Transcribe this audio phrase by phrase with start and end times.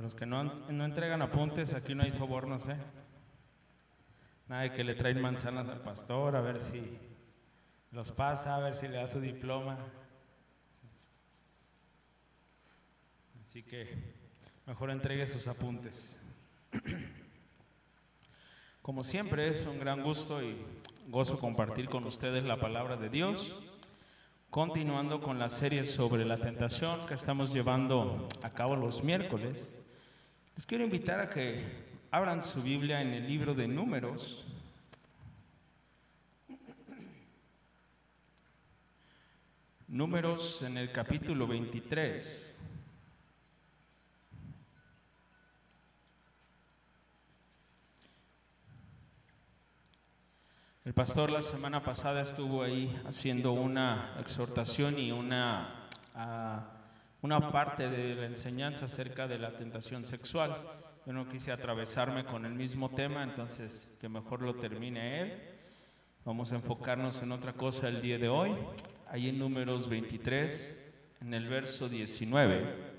[0.00, 2.76] A los que no, no entregan apuntes, aquí no hay sobornos, ¿eh?
[4.48, 6.96] Nada que le traen manzanas al pastor a ver si
[7.90, 9.76] los pasa, a ver si le da su diploma.
[13.42, 14.14] Así que
[14.64, 16.18] mejor entregue sus apuntes.
[18.80, 20.64] Como siempre es un gran gusto y
[21.08, 23.54] gozo compartir con ustedes la palabra de Dios,
[24.48, 29.74] continuando con la serie sobre la tentación que estamos llevando a cabo los miércoles.
[30.60, 31.64] Les quiero invitar a que
[32.10, 34.44] abran su Biblia en el libro de números.
[39.88, 42.58] Números en el capítulo 23.
[50.84, 56.79] El pastor la semana pasada estuvo ahí haciendo una exhortación y una, uh,
[57.22, 60.56] una parte de la enseñanza acerca de la tentación sexual.
[61.06, 65.42] Yo no quise atravesarme con el mismo tema, entonces que mejor lo termine él.
[66.24, 68.52] Vamos a enfocarnos en otra cosa el día de hoy,
[69.08, 72.90] ahí en números 23, en el verso 19.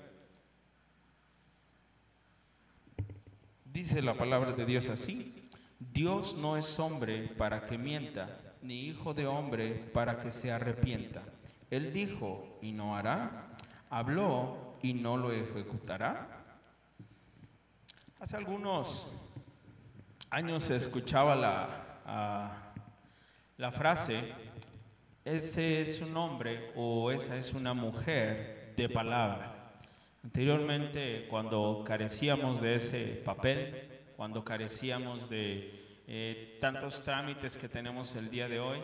[3.64, 5.42] Dice la palabra de Dios así.
[5.78, 11.22] Dios no es hombre para que mienta, ni hijo de hombre para que se arrepienta.
[11.70, 13.51] Él dijo y no hará,
[13.92, 16.26] habló y no lo ejecutará.
[18.18, 19.12] Hace algunos
[20.30, 22.72] años se escuchaba la,
[23.58, 24.32] la frase,
[25.26, 29.74] ese es un hombre o esa es una mujer de palabra.
[30.24, 38.30] Anteriormente, cuando carecíamos de ese papel, cuando carecíamos de eh, tantos trámites que tenemos el
[38.30, 38.78] día de hoy,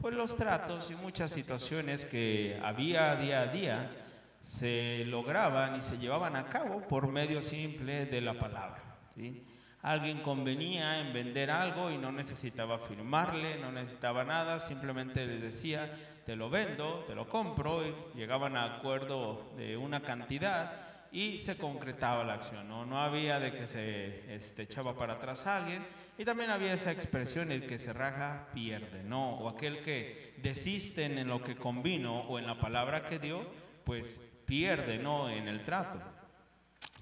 [0.00, 4.03] pues los tratos y muchas situaciones que había día a día
[4.44, 8.82] se lograban y se llevaban a cabo por medio simple de la palabra.
[9.14, 9.42] ¿sí?
[9.80, 15.90] Alguien convenía en vender algo y no necesitaba firmarle, no necesitaba nada, simplemente le decía,
[16.26, 21.56] te lo vendo, te lo compro, y llegaban a acuerdo de una cantidad y se
[21.56, 22.84] concretaba la acción, ¿no?
[22.84, 25.86] No había de que se este, echaba para atrás a alguien
[26.18, 29.36] y también había esa expresión, el que se raja pierde, ¿no?
[29.38, 33.46] O aquel que desiste en lo que convino o en la palabra que dio,
[33.84, 35.28] pues pierde, ¿no?
[35.28, 35.98] En el trato.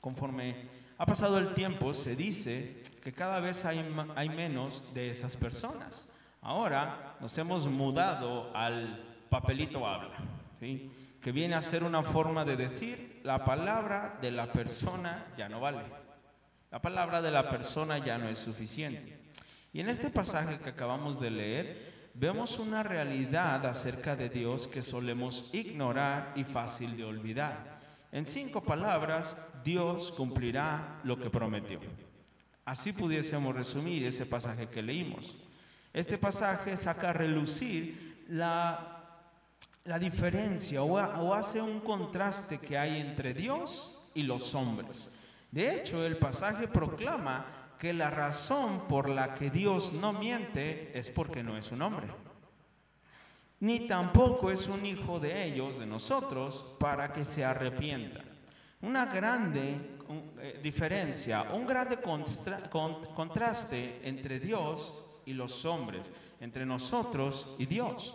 [0.01, 5.37] Conforme ha pasado el tiempo, se dice que cada vez hay, hay menos de esas
[5.37, 6.09] personas.
[6.41, 10.17] Ahora nos hemos mudado al papelito habla,
[10.61, 10.91] ¿sí?
[11.23, 15.61] que viene a ser una forma de decir, la palabra de la persona ya no
[15.61, 15.83] vale.
[16.71, 19.21] La palabra de la persona ya no es suficiente.
[19.73, 24.83] Y en este pasaje que acabamos de leer, vemos una realidad acerca de Dios que
[24.83, 27.81] solemos ignorar y fácil de olvidar.
[28.13, 31.81] En cinco palabras, Dios cumplirá lo que prometió.
[32.65, 35.37] Así pudiésemos resumir ese pasaje que leímos.
[35.93, 38.93] Este pasaje saca a relucir la
[39.85, 45.11] la diferencia o, hace un contraste que hay entre Dios y los hombres.
[45.51, 51.11] De hecho, el pasaje proclama que la razón por la que Dios no miente es
[51.11, 52.07] porque no es un hombre.
[53.59, 58.21] Ni tampoco es un hijo de ellos, de nosotros, para que se arrepienta.
[58.83, 59.99] Una grande
[60.39, 61.99] eh, diferencia, un grande
[63.17, 64.95] contraste entre Dios
[65.27, 68.15] y los hombres, entre nosotros y Dios.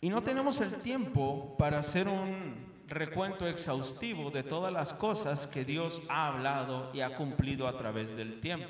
[0.00, 5.64] Y no tenemos el tiempo para hacer un recuento exhaustivo de todas las cosas que
[5.64, 8.68] Dios ha hablado y ha cumplido a través del tiempo.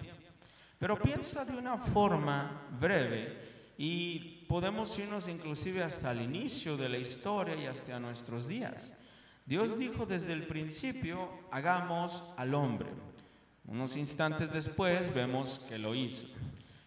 [0.78, 6.98] Pero piensa de una forma breve y podemos irnos inclusive hasta el inicio de la
[6.98, 8.92] historia y hasta nuestros días.
[9.46, 12.88] Dios dijo desde el principio, hagamos al hombre.
[13.66, 16.26] Unos instantes después vemos que lo hizo.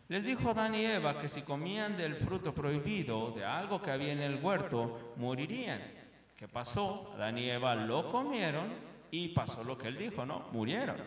[0.10, 4.14] Les dijo Adán y Eva que si comían del fruto prohibido, de algo que había
[4.14, 5.97] en el huerto, morirían.
[6.38, 7.12] ¿Qué pasó?
[7.16, 8.68] Adán y Eva lo comieron
[9.10, 10.46] y pasó lo que él dijo, ¿no?
[10.52, 10.98] Murieron.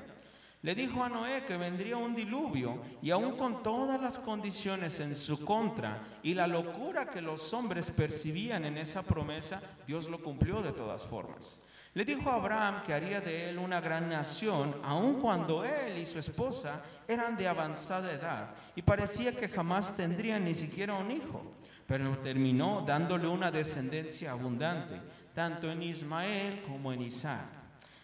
[0.62, 5.14] Le dijo a Noé que vendría un diluvio y aún con todas las condiciones en
[5.14, 10.62] su contra y la locura que los hombres percibían en esa promesa, Dios lo cumplió
[10.62, 11.62] de todas formas.
[11.94, 16.06] Le dijo a Abraham que haría de él una gran nación, aun cuando él y
[16.06, 21.42] su esposa eran de avanzada edad y parecía que jamás tendrían ni siquiera un hijo,
[21.86, 25.00] pero terminó dándole una descendencia abundante,
[25.34, 27.60] tanto en Ismael como en Isaac.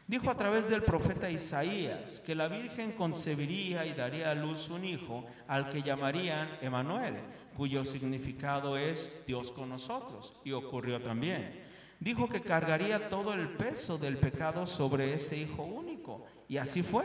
[0.07, 4.85] Dijo a través del profeta Isaías que la Virgen concebiría y daría a luz un
[4.85, 7.17] hijo al que llamarían Emanuel,
[7.57, 11.65] cuyo significado es Dios con nosotros, y ocurrió también.
[11.99, 16.25] dijo que cargaría todo el peso del pecado sobre ese Hijo único.
[16.47, 17.05] Y así fue.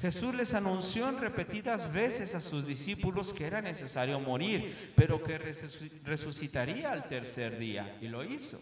[0.00, 5.36] Jesús les anunció en repetidas veces a sus discípulos que era necesario morir, pero que
[6.04, 7.98] resucitaría al tercer día.
[8.00, 8.58] Y lo hizo.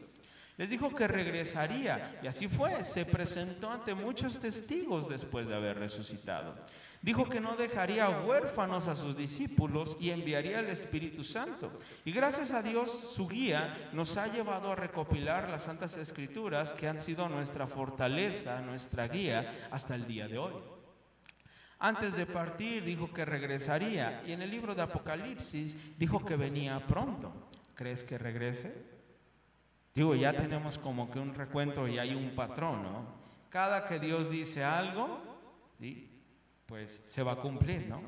[0.58, 2.18] Les dijo que regresaría.
[2.20, 2.84] Y así fue.
[2.84, 6.52] Se presentó ante muchos testigos después de haber resucitado.
[7.00, 11.70] Dijo que no dejaría huérfanos a sus discípulos y enviaría el Espíritu Santo.
[12.04, 16.88] Y gracias a Dios, su guía nos ha llevado a recopilar las Santas Escrituras que
[16.88, 20.54] han sido nuestra fortaleza, nuestra guía hasta el día de hoy.
[21.78, 26.84] Antes de partir dijo que regresaría y en el libro de Apocalipsis dijo que venía
[26.84, 27.32] pronto.
[27.76, 28.97] ¿Crees que regrese?
[29.98, 33.18] Digo, ya tenemos como que un recuento y hay un patrón, ¿no?
[33.50, 35.20] Cada que Dios dice algo,
[36.66, 38.02] pues se va a cumplir, ¿no?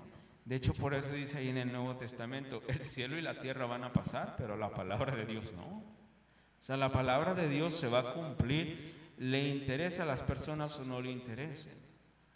[0.44, 3.66] De hecho, por eso dice ahí en el Nuevo Testamento, el cielo y la tierra
[3.66, 5.66] van a pasar, pero la palabra de Dios no.
[5.66, 10.78] O sea, la palabra de Dios se va a cumplir, le interesa a las personas
[10.78, 11.80] o no le interese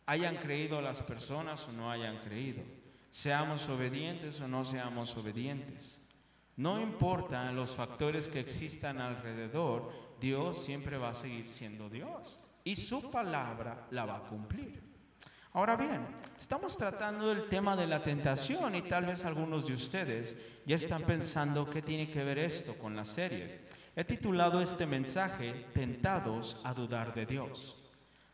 [0.07, 2.63] hayan creído las personas o no hayan creído,
[3.11, 6.04] seamos obedientes o no seamos obedientes.
[6.57, 9.91] No importa los factores que existan alrededor,
[10.21, 14.83] Dios siempre va a seguir siendo Dios y su palabra la va a cumplir.
[15.53, 16.05] Ahora bien,
[16.39, 20.37] estamos tratando el tema de la tentación y tal vez algunos de ustedes
[20.67, 23.61] ya están pensando qué tiene que ver esto con la serie.
[23.95, 27.77] He titulado este mensaje Tentados a dudar de Dios.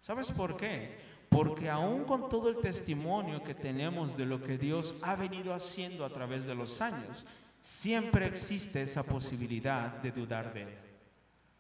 [0.01, 0.99] ¿Sabes por qué?
[1.29, 6.07] Porque aún con todo el testimonio que tenemos de lo que Dios ha venido haciendo
[6.07, 7.27] a través de los años,
[7.61, 10.79] siempre existe esa posibilidad de dudar de Él.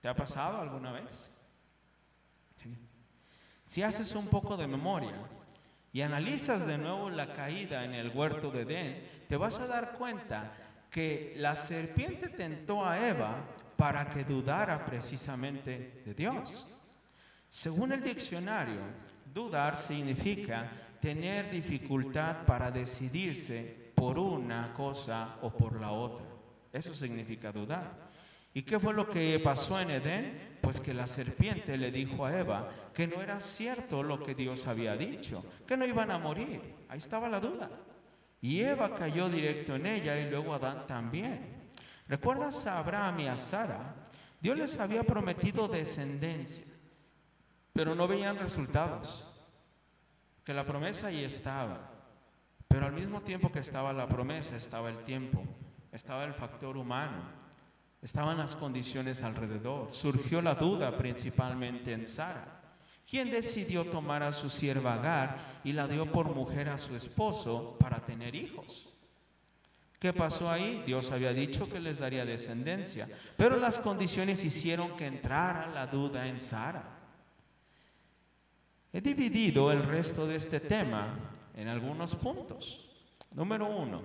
[0.00, 1.28] ¿Te ha pasado alguna vez?
[3.64, 5.14] Si haces un poco de memoria
[5.92, 9.92] y analizas de nuevo la caída en el huerto de Edén, te vas a dar
[9.92, 10.52] cuenta
[10.90, 13.44] que la serpiente tentó a Eva
[13.76, 16.66] para que dudara precisamente de Dios.
[17.48, 18.80] Según el diccionario,
[19.32, 20.68] Dudar significa
[21.00, 26.24] tener dificultad para decidirse por una cosa o por la otra.
[26.72, 28.08] Eso significa dudar.
[28.54, 30.56] ¿Y qué fue lo que pasó en Edén?
[30.62, 34.66] Pues que la serpiente le dijo a Eva que no era cierto lo que Dios
[34.66, 36.62] había dicho, que no iban a morir.
[36.88, 37.68] Ahí estaba la duda.
[38.40, 41.68] Y Eva cayó directo en ella y luego Adán también.
[42.08, 43.96] ¿Recuerdas a Abraham y a Sara?
[44.40, 46.64] Dios les había prometido descendencia
[47.74, 49.26] pero no veían resultados.
[50.44, 51.89] Que la promesa ahí estaba,
[52.70, 55.42] pero al mismo tiempo que estaba la promesa, estaba el tiempo,
[55.90, 57.20] estaba el factor humano,
[58.00, 59.92] estaban las condiciones alrededor.
[59.92, 62.62] Surgió la duda principalmente en Sara.
[63.04, 67.76] quien decidió tomar a su sierva Agar y la dio por mujer a su esposo
[67.80, 68.88] para tener hijos?
[69.98, 70.80] ¿Qué pasó ahí?
[70.86, 76.28] Dios había dicho que les daría descendencia, pero las condiciones hicieron que entrara la duda
[76.28, 76.84] en Sara.
[78.92, 82.88] He dividido el resto de este tema en algunos puntos.
[83.32, 84.00] Número uno,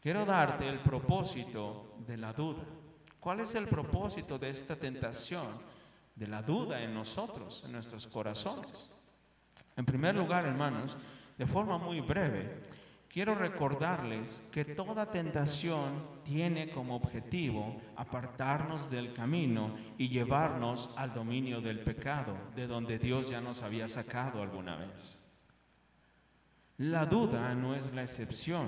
[0.00, 2.64] quiero darte el propósito de la duda.
[3.20, 5.46] ¿Cuál es el propósito de esta tentación
[6.16, 8.92] de la duda en nosotros, en nuestros corazones?
[9.76, 10.96] En primer lugar, hermanos,
[11.38, 12.62] de forma muy breve,
[13.08, 15.92] quiero recordarles que toda tentación
[16.24, 23.30] tiene como objetivo apartarnos del camino y llevarnos al dominio del pecado, de donde Dios
[23.30, 25.21] ya nos había sacado alguna vez.
[26.82, 28.66] La duda no es la excepción.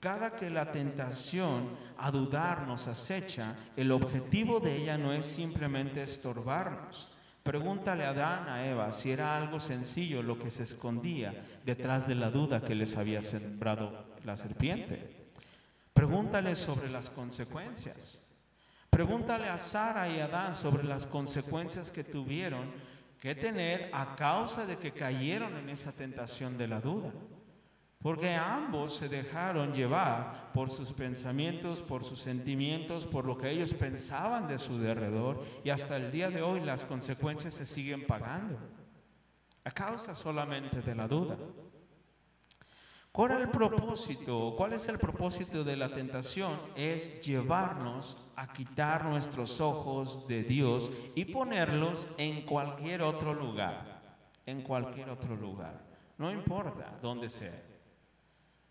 [0.00, 1.68] Cada que la tentación
[1.98, 7.10] a dudar nos acecha, el objetivo de ella no es simplemente estorbarnos,
[7.42, 11.34] Pregúntale a Adán, a Eva, si era algo sencillo lo que se escondía
[11.66, 15.30] detrás de la duda que les había sembrado la serpiente.
[15.92, 18.30] Pregúntale sobre las consecuencias.
[18.88, 22.70] Pregúntale a Sara y a Adán sobre las consecuencias que tuvieron
[23.20, 27.12] que tener a causa de que cayeron en esa tentación de la duda.
[28.02, 33.72] Porque ambos se dejaron llevar por sus pensamientos, por sus sentimientos, por lo que ellos
[33.74, 38.58] pensaban de su derredor y hasta el día de hoy las consecuencias se siguen pagando
[39.64, 41.36] a causa solamente de la duda.
[43.12, 44.54] ¿Cuál el propósito?
[44.56, 46.52] ¿Cuál es el propósito de la tentación?
[46.74, 54.00] Es llevarnos a quitar nuestros ojos de Dios y ponerlos en cualquier otro lugar,
[54.46, 55.78] en cualquier otro lugar.
[56.16, 57.71] No importa dónde sea.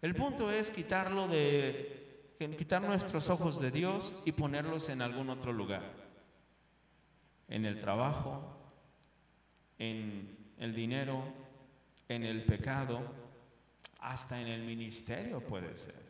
[0.02, 5.54] El punto es quitarlo de, quitar nuestros ojos de Dios y ponerlos en algún otro
[5.54, 5.84] lugar.
[7.48, 8.66] En el trabajo,
[9.78, 11.24] en el dinero,
[12.08, 13.00] en el pecado,
[14.00, 16.02] hasta en el ministerio puede ser.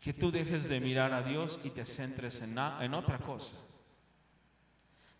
[0.00, 3.56] que tú dejes de mirar a Dios y te centres en, en otra cosa.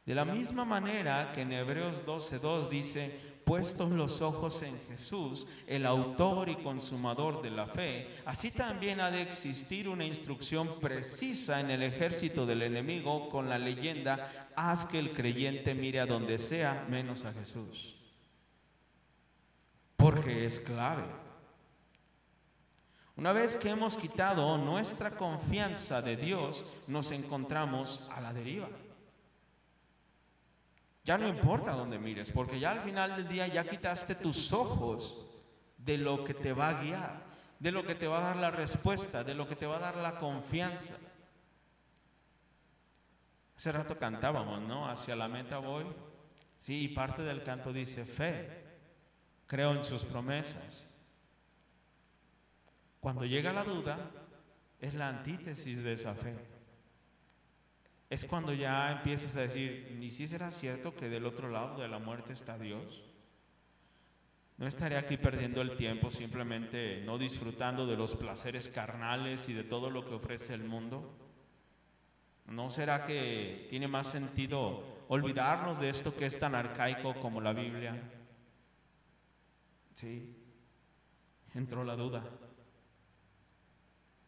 [0.06, 5.87] De la misma manera que en Hebreos 12.2 dice, puestos los ojos en Jesús, el
[5.87, 11.71] autor y consumador de la fe, así también ha de existir una instrucción precisa en
[11.71, 16.85] el ejército del enemigo con la leyenda, haz que el creyente mire a donde sea
[16.90, 17.97] menos a Jesús.
[19.97, 21.07] Porque es clave.
[23.17, 28.69] Una vez que hemos quitado nuestra confianza de Dios, nos encontramos a la deriva.
[31.08, 35.26] Ya no importa dónde mires, porque ya al final del día ya quitaste tus ojos
[35.78, 37.22] de lo que te va a guiar,
[37.58, 39.80] de lo que te va a dar la respuesta, de lo que te va a
[39.80, 40.96] dar la confianza.
[43.56, 44.86] Hace rato cantábamos, ¿no?
[44.86, 45.86] Hacia la meta voy.
[46.60, 48.66] Sí, y parte del canto dice fe.
[49.46, 50.92] Creo en sus promesas.
[53.00, 54.10] Cuando llega la duda,
[54.78, 56.57] es la antítesis de esa fe.
[58.10, 61.88] Es cuando ya empiezas a decir, ¿ni si será cierto que del otro lado de
[61.88, 63.02] la muerte está Dios?
[64.56, 69.62] No estaré aquí perdiendo el tiempo simplemente no disfrutando de los placeres carnales y de
[69.62, 71.16] todo lo que ofrece el mundo.
[72.46, 77.52] ¿No será que tiene más sentido olvidarnos de esto que es tan arcaico como la
[77.52, 77.94] Biblia?
[79.92, 80.34] Sí,
[81.54, 82.24] entró la duda.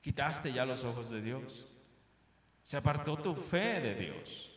[0.02, 1.69] Quitaste ya los ojos de Dios.
[2.62, 4.50] Se apartó tu fe de Dios.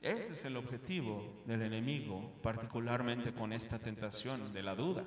[0.00, 5.04] Ese es el objetivo del enemigo, particularmente con esta tentación de la duda.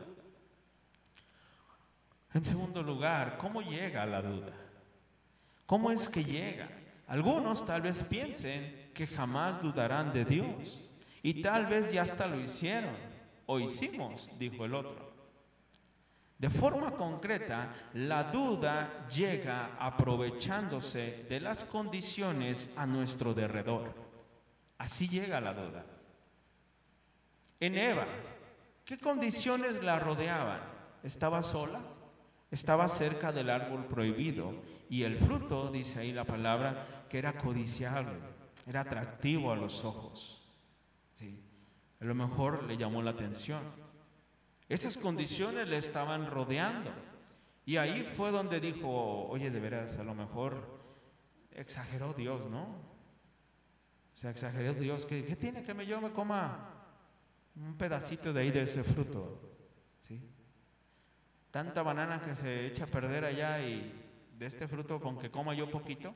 [2.33, 4.53] En segundo lugar, ¿cómo llega la duda?
[5.65, 6.69] ¿Cómo es que llega?
[7.07, 10.81] Algunos tal vez piensen que jamás dudarán de Dios
[11.21, 12.95] y tal vez ya hasta lo hicieron
[13.45, 15.14] o hicimos, dijo el otro.
[16.37, 23.93] De forma concreta, la duda llega aprovechándose de las condiciones a nuestro derredor.
[24.77, 25.85] Así llega la duda.
[27.59, 28.05] En Eva,
[28.83, 30.59] ¿qué condiciones la rodeaban?
[31.03, 31.79] ¿Estaba sola?
[32.51, 34.55] Estaba cerca del árbol prohibido
[34.89, 38.19] y el fruto, dice ahí la palabra, que era codiciable,
[38.67, 40.41] era atractivo a los ojos.
[41.13, 41.41] Sí,
[42.01, 43.61] a lo mejor le llamó la atención.
[44.67, 46.91] Esas condiciones le estaban rodeando.
[47.65, 50.79] Y ahí fue donde dijo, oye, de veras, a lo mejor
[51.51, 52.63] exageró Dios, ¿no?
[52.63, 55.05] O sea, exageró Dios.
[55.05, 56.71] ¿Qué, tiene que yo me coma
[57.55, 59.39] un pedacito de ahí de ese fruto?
[59.99, 60.21] ¿Sí?
[61.51, 63.93] Tanta banana que se echa a perder allá y
[64.37, 66.13] de este fruto con que coma yo poquito,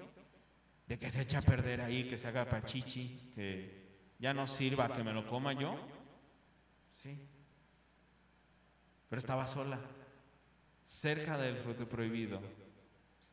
[0.87, 4.91] de que se echa a perder ahí, que se haga pachichi, que ya no sirva
[4.91, 5.79] que me lo coma yo.
[6.91, 7.27] Sí
[9.09, 9.79] pero estaba sola,
[10.85, 12.39] cerca del fruto prohibido,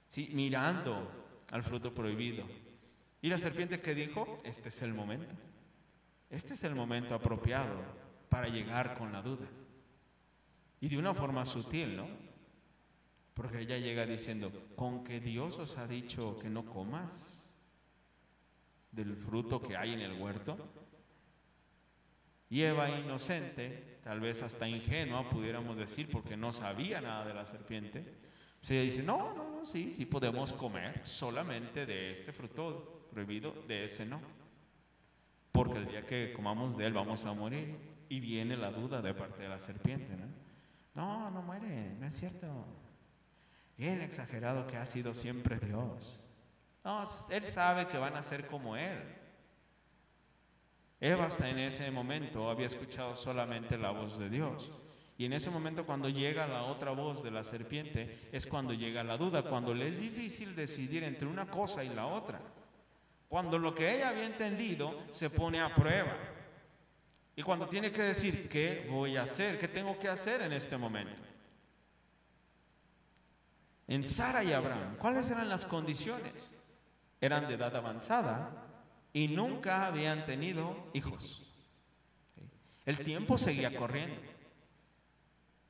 [0.08, 0.30] ¿sí?
[0.32, 1.08] mirando
[1.50, 2.44] al fruto prohibido.
[3.20, 5.34] Y la serpiente que dijo, este es el momento,
[6.30, 7.76] este es el momento apropiado
[8.28, 9.46] para llegar con la duda.
[10.80, 12.06] Y de una forma sutil, ¿no?
[13.34, 17.54] Porque ella llega diciendo, con que Dios os ha dicho que no comas
[18.92, 20.56] del fruto que hay en el huerto.
[22.48, 27.44] Y Eva inocente tal vez hasta ingenua, pudiéramos decir, porque no sabía nada de la
[27.44, 28.04] serpiente.
[28.60, 33.52] Se ella dice, no, no, no, sí, sí podemos comer solamente de este fruto prohibido,
[33.66, 34.20] de ese no.
[35.50, 37.76] Porque el día que comamos de él vamos a morir.
[38.08, 40.28] Y viene la duda de parte de la serpiente, ¿no?
[40.94, 42.46] No, no muere, no es cierto.
[43.76, 46.22] Él exagerado que ha sido siempre Dios.
[46.84, 49.15] No, él sabe que van a ser como él.
[51.00, 54.72] Eva hasta en ese momento había escuchado solamente la voz de Dios.
[55.18, 59.02] Y en ese momento cuando llega la otra voz de la serpiente es cuando llega
[59.04, 62.40] la duda, cuando le es difícil decidir entre una cosa y la otra.
[63.28, 66.16] Cuando lo que ella había entendido se pone a prueba.
[67.34, 69.58] Y cuando tiene que decir, ¿qué voy a hacer?
[69.58, 71.22] ¿Qué tengo que hacer en este momento?
[73.88, 76.52] En Sara y Abraham, ¿cuáles eran las condiciones?
[77.20, 78.65] Eran de edad avanzada,
[79.16, 81.42] y nunca habían tenido hijos.
[82.84, 84.20] El tiempo seguía corriendo.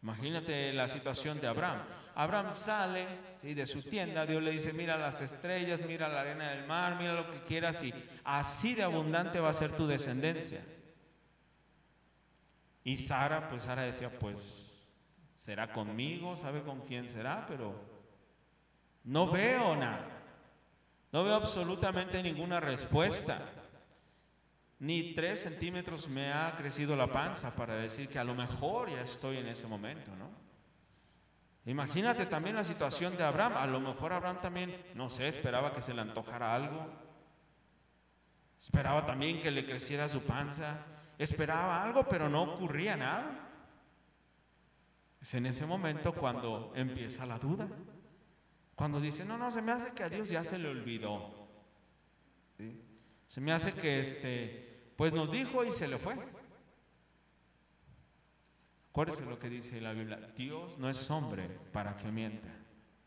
[0.03, 1.81] Imagínate la situación de Abraham.
[2.17, 3.07] Abraham sale
[3.43, 7.13] de su tienda, Dios le dice, mira las estrellas, mira la arena del mar, mira
[7.13, 10.67] lo que quieras y así de abundante va a ser tu descendencia.
[12.83, 14.39] Y Sara, pues Sara decía, pues
[15.35, 17.81] será conmigo, sabe con quién será, pero
[19.05, 20.16] no veo nada.
[21.17, 23.41] No veo absolutamente ninguna respuesta.
[24.81, 29.01] Ni tres centímetros me ha crecido la panza para decir que a lo mejor ya
[29.01, 30.29] estoy en ese momento, ¿no?
[31.65, 33.55] Imagínate también la situación de Abraham.
[33.57, 36.87] A lo mejor Abraham también, no sé, esperaba que se le antojara algo.
[38.61, 40.85] Esperaba también que le creciera su panza.
[41.17, 43.49] Esperaba algo, pero no ocurría nada.
[45.19, 47.67] Es en ese momento cuando empieza la duda.
[48.77, 51.49] Cuando dice, no, no, se me hace que a Dios ya se le olvidó.
[53.27, 56.15] Se me hace que este, pues nos dijo y se le fue.
[58.91, 60.19] Acuérdese lo que dice la Biblia.
[60.37, 62.49] Dios no es hombre para que mienta,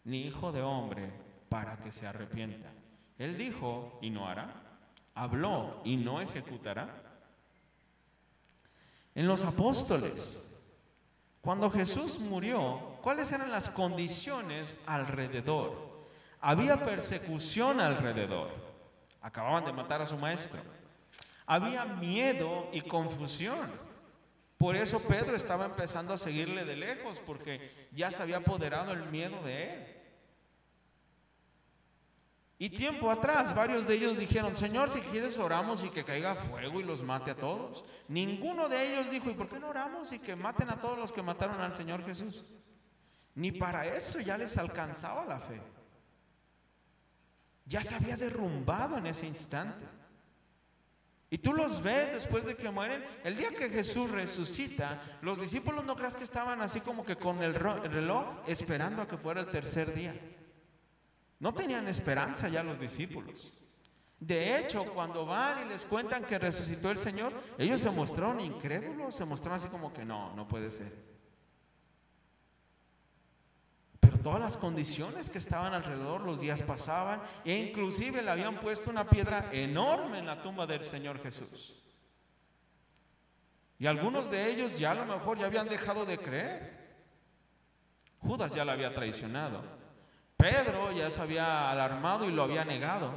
[0.06, 1.12] ni hijo de hombre
[1.50, 2.72] para que se arrepienta.
[3.20, 4.80] Él dijo y no hará.
[5.14, 7.04] Habló y no ejecutará.
[9.14, 10.49] En los apóstoles,
[11.42, 15.90] cuando Jesús murió, ¿cuáles eran las condiciones alrededor?
[16.42, 18.50] Había persecución alrededor.
[19.22, 20.62] Acababan de matar a su maestro.
[21.46, 23.72] Había miedo y confusión.
[24.58, 29.06] Por eso Pedro estaba empezando a seguirle de lejos, porque ya se había apoderado el
[29.06, 29.99] miedo de él.
[32.62, 36.82] Y tiempo atrás, varios de ellos dijeron, Señor, si quieres oramos y que caiga fuego
[36.82, 37.86] y los mate a todos.
[38.10, 41.14] Ninguno de ellos dijo, ¿y por qué no oramos y que maten a todos los
[41.14, 42.44] que mataron al Señor Jesús?
[43.34, 45.62] Ni para eso ya les alcanzaba la fe.
[47.64, 49.86] Ya se había derrumbado en ese instante.
[51.30, 53.06] Y tú los ves después de que mueren.
[53.24, 57.42] El día que Jesús resucita, los discípulos no creas que estaban así como que con
[57.42, 60.14] el reloj esperando a que fuera el tercer día.
[61.40, 63.54] No tenían esperanza ya los discípulos.
[64.20, 69.16] De hecho, cuando van y les cuentan que resucitó el Señor, ellos se mostraron incrédulos,
[69.16, 70.94] se mostraron así como que no, no puede ser.
[74.02, 78.90] Pero todas las condiciones que estaban alrededor, los días pasaban e inclusive le habían puesto
[78.90, 81.76] una piedra enorme en la tumba del Señor Jesús.
[83.78, 86.78] Y algunos de ellos ya a lo mejor ya habían dejado de creer.
[88.20, 89.79] Judas ya la había traicionado.
[90.40, 93.12] Pedro ya se había alarmado y lo había negado.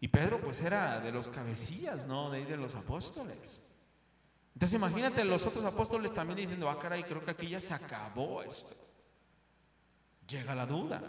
[0.00, 2.30] Y Pedro pues era de los cabecillas, ¿no?
[2.30, 3.60] De, de los apóstoles.
[4.54, 8.44] Entonces imagínate los otros apóstoles también diciendo, ah, caray, creo que aquí ya se acabó
[8.44, 8.76] esto.
[10.28, 11.02] Llega la duda.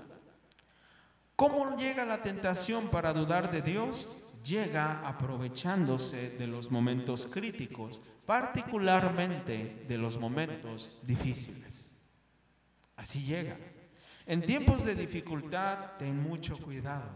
[1.35, 4.07] ¿Cómo llega la tentación para dudar de Dios?
[4.43, 11.95] Llega aprovechándose de los momentos críticos, particularmente de los momentos difíciles.
[12.95, 13.55] Así llega.
[14.25, 17.09] En tiempos de dificultad, ten mucho cuidado.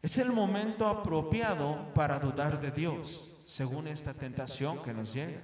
[0.00, 5.40] Es el momento apropiado para dudar de Dios, según esta tentación que nos llega.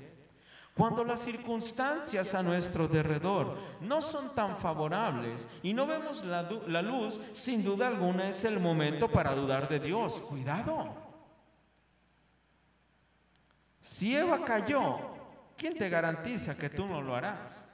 [0.75, 6.83] Cuando las circunstancias a nuestro derredor no son tan favorables y no vemos la, la,
[6.83, 10.21] luz, sin duda alguna es el momento para dudar de Dios.
[10.21, 10.95] Cuidado.
[13.81, 14.99] Si Eva cayó,
[15.57, 17.68] ¿quién te garantiza que tú no lo harás?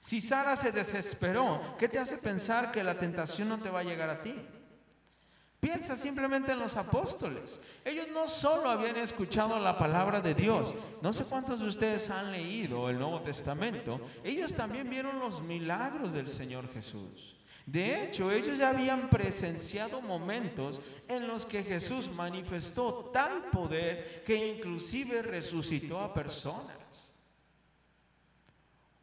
[0.00, 3.84] Si Sara se desesperó, ¿qué te hace pensar que la tentación no te va a
[3.84, 4.34] llegar a ti?
[5.60, 7.60] Piensa simplemente en los apóstoles.
[7.84, 12.30] Ellos no solo habían escuchado la palabra de Dios, no sé cuántos de ustedes han
[12.30, 17.34] leído el Nuevo Testamento, ellos también vieron los milagros del Señor Jesús.
[17.66, 24.54] De hecho, ellos ya habían presenciado momentos en los que Jesús manifestó tal poder que
[24.54, 26.77] inclusive resucitó a personas.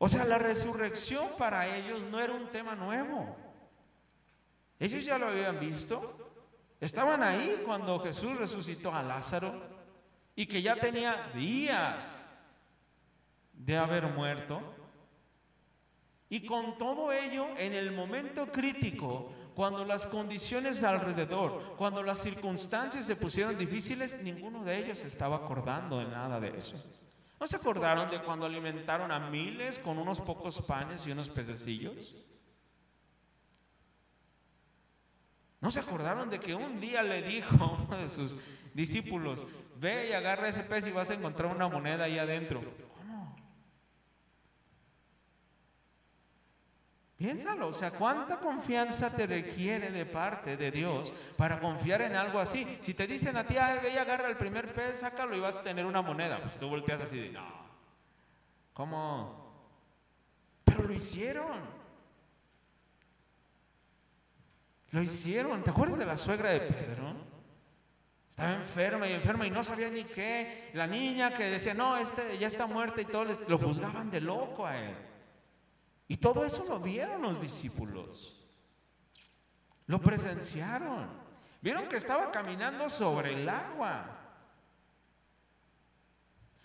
[0.05, 3.35] O sea, la resurrección para ellos no era un tema nuevo.
[4.79, 6.31] Ellos ya lo habían visto.
[6.79, 9.51] Estaban ahí cuando Jesús resucitó a Lázaro
[10.35, 12.23] y que ya tenía días
[13.51, 14.61] de haber muerto.
[16.29, 23.07] Y con todo ello, en el momento crítico, cuando las condiciones alrededor, cuando las circunstancias
[23.07, 27.04] se pusieron difíciles, ninguno de ellos estaba acordando de nada de eso.
[27.39, 32.15] ¿No se acordaron de cuando alimentaron a miles con unos pocos panes y unos pececillos?
[35.59, 38.37] ¿No se acordaron de que un día le dijo uno de sus
[38.73, 39.45] discípulos,
[39.77, 42.61] ve y agarra ese pez y vas a encontrar una moneda ahí adentro?
[47.17, 52.39] Piénsalo, o sea, ¿cuánta confianza te requiere de parte de Dios para confiar en algo
[52.39, 52.77] así?
[52.81, 55.57] Si te dicen a ti, ay, ve y agarra el primer pez, sácalo y vas
[55.57, 57.47] a tener una moneda, pues tú volteas así de, no,
[58.73, 59.45] ¿cómo?
[60.65, 61.85] Pero lo hicieron.
[64.91, 65.63] Lo hicieron.
[65.63, 67.13] ¿Te acuerdas de la suegra de Pedro?
[68.29, 70.71] Estaba enferma y enferma y no sabía ni qué.
[70.73, 74.65] La niña que decía, no, este ya está muerta y todos lo juzgaban de loco
[74.65, 74.95] a él.
[76.07, 78.37] Y todo eso lo vieron los discípulos.
[79.87, 81.09] Lo presenciaron.
[81.61, 84.19] Vieron que estaba caminando sobre el agua.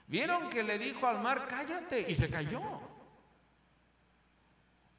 [0.06, 2.60] Vieron que le dijo al mar, cállate, y se cayó.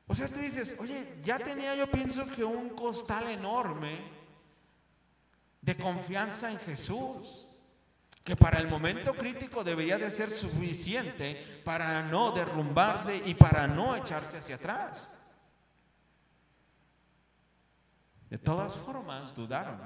[0.08, 4.00] O sea, tú dices, oye, ya tenía yo pienso que un costal enorme
[5.62, 7.48] de confianza en Jesús,
[8.24, 13.96] que para el momento crítico debería de ser suficiente para no derrumbarse y para no
[13.96, 15.18] echarse hacia atrás.
[18.30, 19.80] De todas formas, dudaron.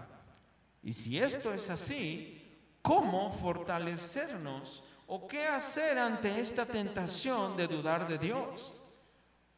[0.84, 8.08] Y si esto es así, ¿cómo fortalecernos o qué hacer ante esta tentación de dudar
[8.08, 8.74] de Dios?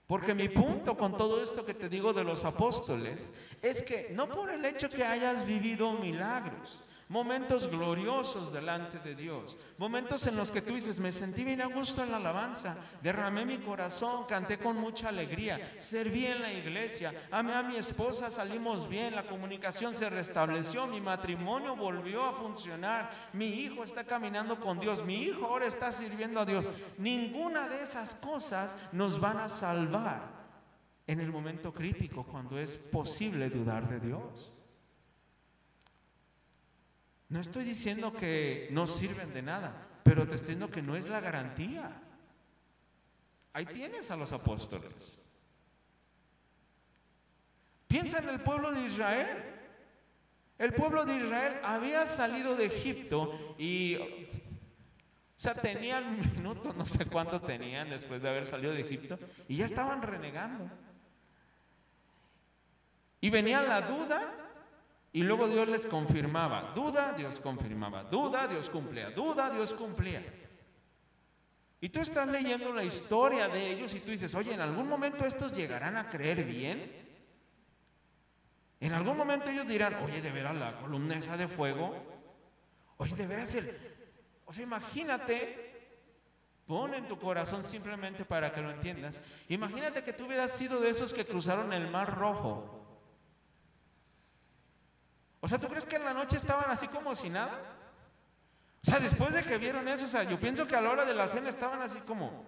[0.05, 3.29] Porque mi punto con todo esto que te digo de los apóstoles
[3.61, 9.57] es que no por el hecho que hayas vivido milagros, momentos gloriosos delante de Dios,
[9.77, 13.45] momentos en los que tú dices, me sentí bien a gusto en la alabanza, derramé
[13.45, 18.89] mi corazón, canté con mucha alegría, serví en la iglesia, amé a mi esposa, salimos
[18.89, 24.79] bien, la comunicación se restableció, mi matrimonio volvió a funcionar, mi hijo está caminando con
[24.79, 26.69] Dios, mi hijo ahora está sirviendo a Dios.
[26.97, 30.37] Ninguna de esas cosas nos van a salvar
[31.05, 34.56] en el momento crítico cuando es posible dudar de Dios.
[37.29, 41.07] No estoy diciendo que no sirven de nada, pero te estoy diciendo que no es
[41.07, 42.01] la garantía.
[43.53, 45.21] Ahí tienes a los apóstoles.
[47.87, 49.43] Piensa en el pueblo de Israel.
[50.57, 54.29] El pueblo de Israel había salido de Egipto y, o
[55.35, 59.57] sea, tenían un minuto, no sé cuánto tenían después de haber salido de Egipto, y
[59.57, 60.69] ya estaban renegando.
[63.21, 64.46] Y venía la duda
[65.17, 70.23] y luego Dios les confirmaba, duda, Dios confirmaba, duda, Dios cumplía, duda, Dios cumplía.
[71.81, 75.25] Y tú estás leyendo la historia de ellos y tú dices, oye, ¿en algún momento
[75.25, 76.91] estos llegarán a creer bien?
[78.79, 81.95] En algún momento ellos dirán, oye, de veras la columna esa de fuego,
[82.97, 83.75] oye, de veras el...
[84.45, 85.97] O sea, imagínate,
[86.67, 90.91] pon en tu corazón simplemente para que lo entiendas, imagínate que tú hubieras sido de
[90.91, 92.86] esos que cruzaron el mar rojo
[95.39, 97.59] o sea, ¿tú crees que en la noche estaban así como si nada?
[98.85, 101.05] O sea, después de que vieron eso, o sea, yo pienso que a la hora
[101.05, 102.45] de la cena estaban así como...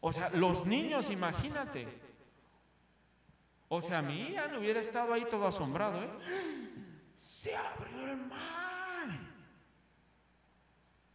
[0.00, 1.86] O sea, los niños, imagínate.
[3.68, 6.10] O sea, mi hija no hubiera estado ahí todo asombrado, ¿eh?
[7.16, 9.08] Se abrió el mar.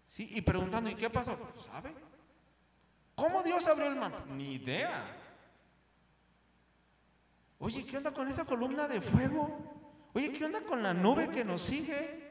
[0.08, 1.38] Sí, y preguntando, ¿y qué pasó?
[1.58, 1.93] ¿Sabe?
[3.13, 4.25] ¿Cómo Dios abrió el mar?
[4.27, 5.26] Ni idea.
[7.59, 10.09] Oye, ¿qué onda con esa columna de fuego?
[10.13, 12.25] Oye, ¿qué onda con la nube que nos sigue?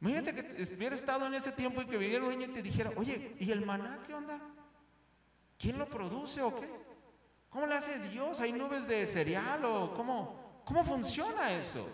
[0.00, 2.90] Imagínate que hubiera estado en ese tiempo y que viniera un niño y te dijera,
[2.96, 4.40] oye, ¿y el maná qué onda?
[5.58, 6.68] ¿Quién lo produce o qué?
[7.50, 8.40] ¿Cómo le hace Dios?
[8.40, 11.86] ¿Hay nubes de cereal o cómo, cómo funciona eso?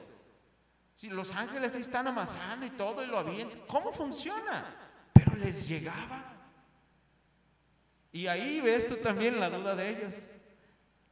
[0.94, 4.74] Si los ángeles ahí están amasando y todo y lo avientan, ¿cómo funciona?
[5.12, 6.32] Pero les llegaba.
[8.12, 10.14] Y ahí ves tú también la duda de ellos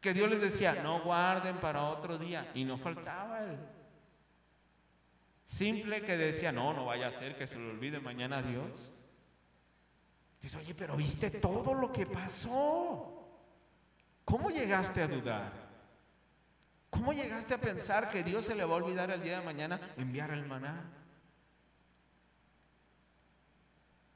[0.04, 2.50] que Dios les decía, no guarden para otro día.
[2.54, 3.58] Y no faltaba el
[5.46, 8.92] simple que decía, no, no vaya a ser que se le olvide mañana a Dios.
[10.42, 13.30] Dice, oye, pero viste todo lo que pasó.
[14.26, 15.52] ¿Cómo llegaste a dudar?
[16.90, 19.80] ¿Cómo llegaste a pensar que Dios se le va a olvidar el día de mañana
[19.96, 20.84] enviar el maná?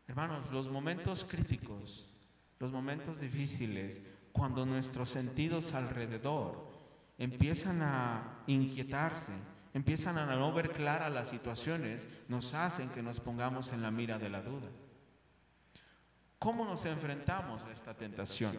[0.06, 2.12] Hermanos, los momentos críticos,
[2.58, 6.68] los momentos difíciles, cuando nuestros sentidos alrededor
[7.18, 9.32] empiezan a inquietarse,
[9.74, 14.18] empiezan a no ver claras las situaciones, nos hacen que nos pongamos en la mira
[14.18, 14.68] de la duda.
[16.38, 18.56] ¿Cómo nos enfrentamos a esta tentación?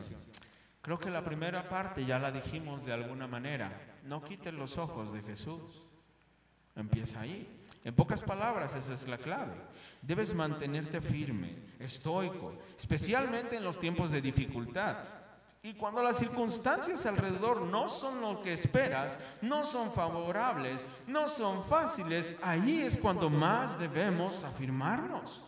[0.82, 3.72] Creo que la primera parte ya la dijimos de alguna manera.
[4.06, 5.86] No quites los ojos de Jesús.
[6.76, 7.48] Empieza ahí.
[7.84, 9.54] En pocas palabras, esa es la clave.
[10.02, 14.98] Debes mantenerte firme, estoico, especialmente en los tiempos de dificultad.
[15.62, 21.66] Y cuando las circunstancias alrededor no son lo que esperas, no son favorables, no son
[21.66, 25.44] fáciles, ahí es cuando más debemos afirmarnos.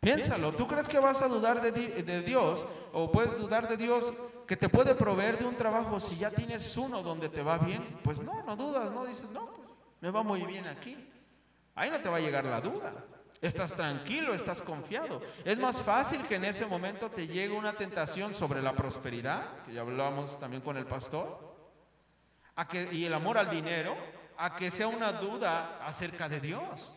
[0.00, 4.12] Piénsalo, ¿tú crees que vas a dudar de, Dios o puedes dudar de Dios
[4.46, 8.00] que te puede proveer de un trabajo si ya tienes uno donde te va bien?
[8.02, 9.68] Pues no, no dudas, no dices, no, pues,
[10.00, 11.08] me va muy bien aquí.
[11.74, 12.92] Ahí no te va a llegar la duda.
[13.44, 15.20] Estás tranquilo, estás confiado.
[15.44, 19.74] Es más fácil que en ese momento te llegue una tentación sobre la prosperidad, que
[19.74, 21.54] ya hablábamos también con el pastor,
[22.90, 23.98] y el amor al dinero,
[24.38, 26.96] a que sea una duda acerca de Dios.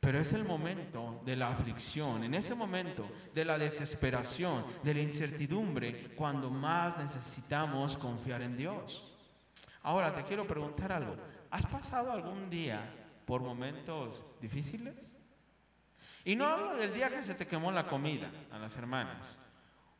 [0.00, 5.00] Pero es el momento de la aflicción, en ese momento de la desesperación, de la
[5.00, 9.06] incertidumbre, cuando más necesitamos confiar en Dios.
[9.82, 11.14] Ahora te quiero preguntar algo.
[11.50, 12.99] ¿Has pasado algún día
[13.30, 15.16] por momentos difíciles?
[16.24, 19.38] Y no hablo del día que se te quemó la comida a las hermanas,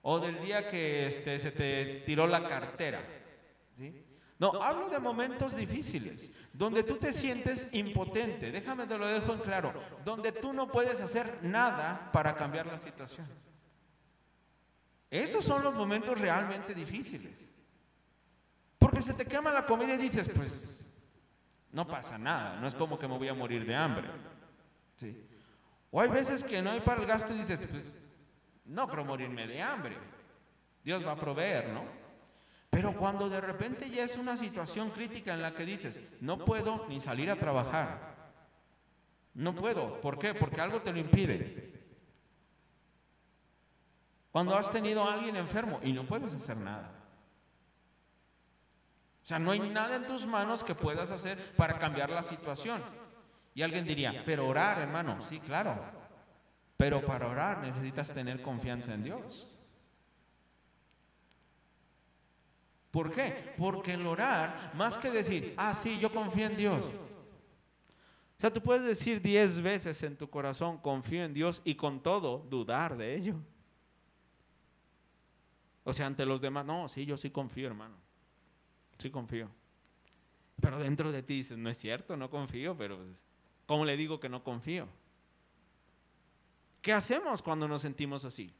[0.02, 3.00] o del día que este, se te tiró la cartera.
[3.76, 4.04] ¿sí?
[4.36, 8.50] No, hablo de momentos difíciles, donde tú te sientes impotente.
[8.50, 12.80] Déjame te lo dejo en claro, donde tú no puedes hacer nada para cambiar la
[12.80, 13.28] situación.
[15.08, 17.48] Esos son los momentos realmente difíciles.
[18.76, 20.79] Porque se te quema la comida y dices, pues
[21.72, 24.08] no pasa nada, no es como que me voy a morir de hambre.
[24.96, 25.26] ¿Sí?
[25.90, 27.92] O hay veces que no hay para el gasto y dices, pues
[28.64, 29.96] no creo morirme de hambre.
[30.84, 31.84] Dios va a proveer, ¿no?
[32.70, 36.86] Pero cuando de repente ya es una situación crítica en la que dices, no puedo
[36.88, 38.10] ni salir a trabajar.
[39.34, 40.00] No puedo.
[40.00, 40.34] ¿Por qué?
[40.34, 41.70] Porque algo te lo impide.
[44.30, 46.99] Cuando has tenido a alguien enfermo y no puedes hacer nada.
[49.30, 52.82] Sea, no hay nada en tus manos que puedas hacer para cambiar la situación.
[53.54, 55.80] Y alguien diría, pero orar, hermano, sí, claro.
[56.76, 59.48] Pero para orar necesitas tener confianza en Dios.
[62.90, 63.54] ¿Por qué?
[63.56, 66.86] Porque el orar, más que decir, ah, sí, yo confío en Dios.
[66.86, 72.02] O sea, tú puedes decir diez veces en tu corazón, confío en Dios y con
[72.02, 73.36] todo dudar de ello.
[75.84, 78.09] O sea, ante los demás, no, sí, yo sí confío, hermano.
[79.00, 79.48] Sí confío.
[80.60, 83.24] Pero dentro de ti dices, no es cierto, no confío, pero pues,
[83.64, 84.86] ¿cómo le digo que no confío?
[86.82, 88.52] ¿Qué hacemos cuando nos sentimos así?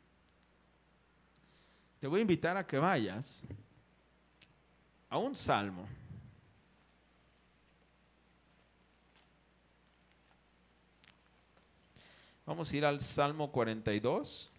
[1.99, 3.43] Te voy a invitar a que vayas
[5.11, 5.87] a un salmo.
[12.47, 14.50] Vamos a ir al Salmo 42.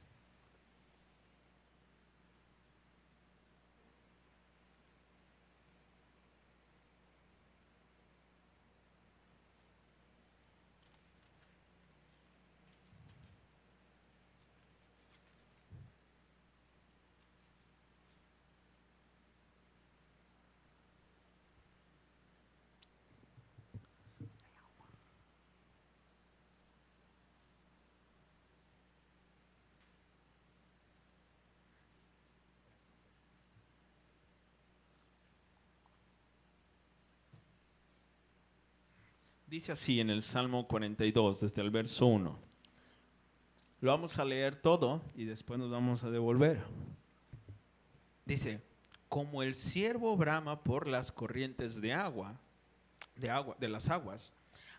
[39.52, 42.40] Dice así en el Salmo 42, desde el verso 1.
[43.82, 46.64] Lo vamos a leer todo y después nos vamos a devolver.
[48.24, 48.62] Dice,
[49.10, 52.40] como el siervo brama por las corrientes de agua,
[53.18, 54.32] de agua, de las aguas,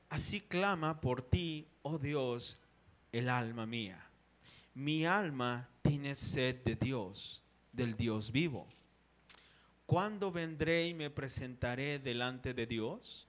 [0.09, 2.57] así clama por ti, oh Dios,
[3.13, 4.03] el alma mía.
[4.73, 7.43] Mi alma tiene sed de Dios,
[7.75, 8.67] del Dios vivo.
[9.85, 13.29] ¿Cuándo vendré y me presentaré delante de Dios?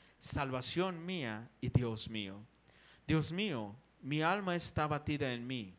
[0.21, 2.45] salvación mía y Dios mío.
[3.07, 5.75] Dios mío, mi alma está batida en mí.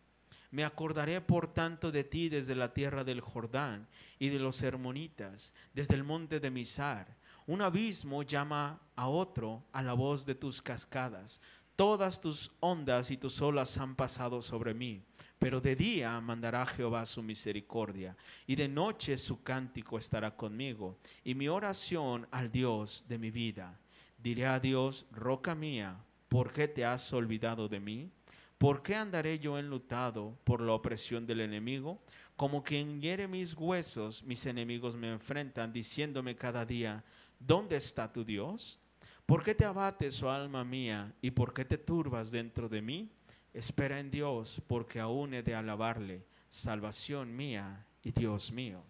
[0.50, 5.54] Me acordaré por tanto de ti desde la tierra del Jordán y de los hermonitas,
[5.72, 7.16] desde el monte de Misar.
[7.46, 11.40] Un abismo llama a otro a la voz de tus cascadas.
[11.76, 15.04] Todas tus ondas y tus olas han pasado sobre mí,
[15.38, 21.34] pero de día mandará Jehová su misericordia, y de noche su cántico estará conmigo, y
[21.34, 23.78] mi oración al Dios de mi vida.
[24.22, 25.96] Diré a Dios, roca mía,
[26.28, 28.08] ¿por qué te has olvidado de mí?
[28.56, 32.00] ¿Por qué andaré yo enlutado por la opresión del enemigo?
[32.36, 37.02] Como quien hiere mis huesos, mis enemigos me enfrentan, diciéndome cada día,
[37.40, 38.78] ¿dónde está tu Dios?
[39.26, 43.10] ¿Por qué te abates, oh alma mía, y por qué te turbas dentro de mí?
[43.52, 48.84] Espera en Dios, porque aún he de alabarle, salvación mía y Dios mío.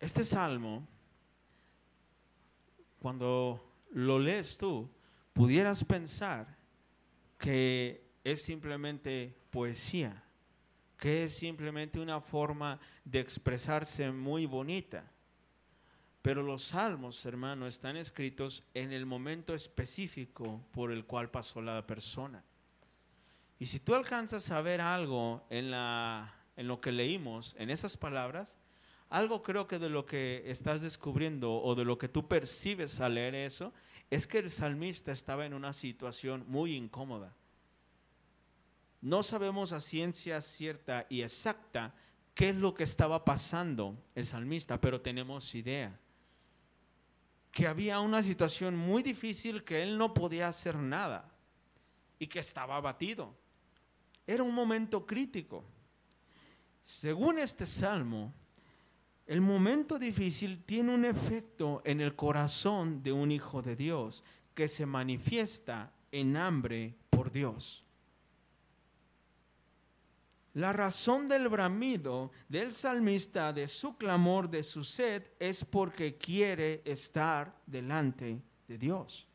[0.00, 0.88] Este salmo
[3.00, 4.88] cuando lo lees tú,
[5.32, 6.56] pudieras pensar
[7.38, 10.22] que es simplemente poesía,
[10.98, 15.10] que es simplemente una forma de expresarse muy bonita.
[16.20, 21.86] Pero los salmos, hermano, están escritos en el momento específico por el cual pasó la
[21.86, 22.44] persona.
[23.58, 27.96] Y si tú alcanzas a ver algo en, la, en lo que leímos, en esas
[27.96, 28.58] palabras,
[29.10, 33.16] algo creo que de lo que estás descubriendo o de lo que tú percibes al
[33.16, 33.72] leer eso
[34.08, 37.34] es que el salmista estaba en una situación muy incómoda.
[39.00, 41.94] No sabemos a ciencia cierta y exacta
[42.34, 45.98] qué es lo que estaba pasando el salmista, pero tenemos idea
[47.50, 51.32] que había una situación muy difícil que él no podía hacer nada
[52.18, 53.34] y que estaba abatido.
[54.26, 55.64] Era un momento crítico.
[56.80, 58.32] Según este salmo,
[59.30, 64.66] el momento difícil tiene un efecto en el corazón de un hijo de Dios que
[64.66, 67.84] se manifiesta en hambre por Dios.
[70.54, 76.82] La razón del bramido del salmista, de su clamor, de su sed, es porque quiere
[76.84, 79.28] estar delante de Dios.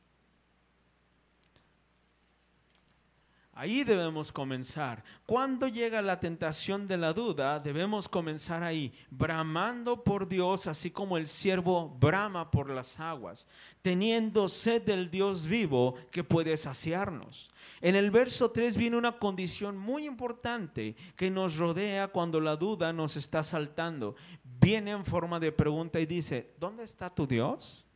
[3.57, 5.01] Ahí debemos comenzar.
[5.25, 11.15] Cuando llega la tentación de la duda, debemos comenzar ahí, bramando por Dios, así como
[11.15, 13.47] el siervo brama por las aguas,
[13.81, 17.49] teniendo sed del Dios vivo que puede saciarnos.
[17.79, 22.91] En el verso 3 viene una condición muy importante que nos rodea cuando la duda
[22.91, 24.17] nos está saltando.
[24.43, 27.87] Viene en forma de pregunta y dice, ¿dónde está tu Dios?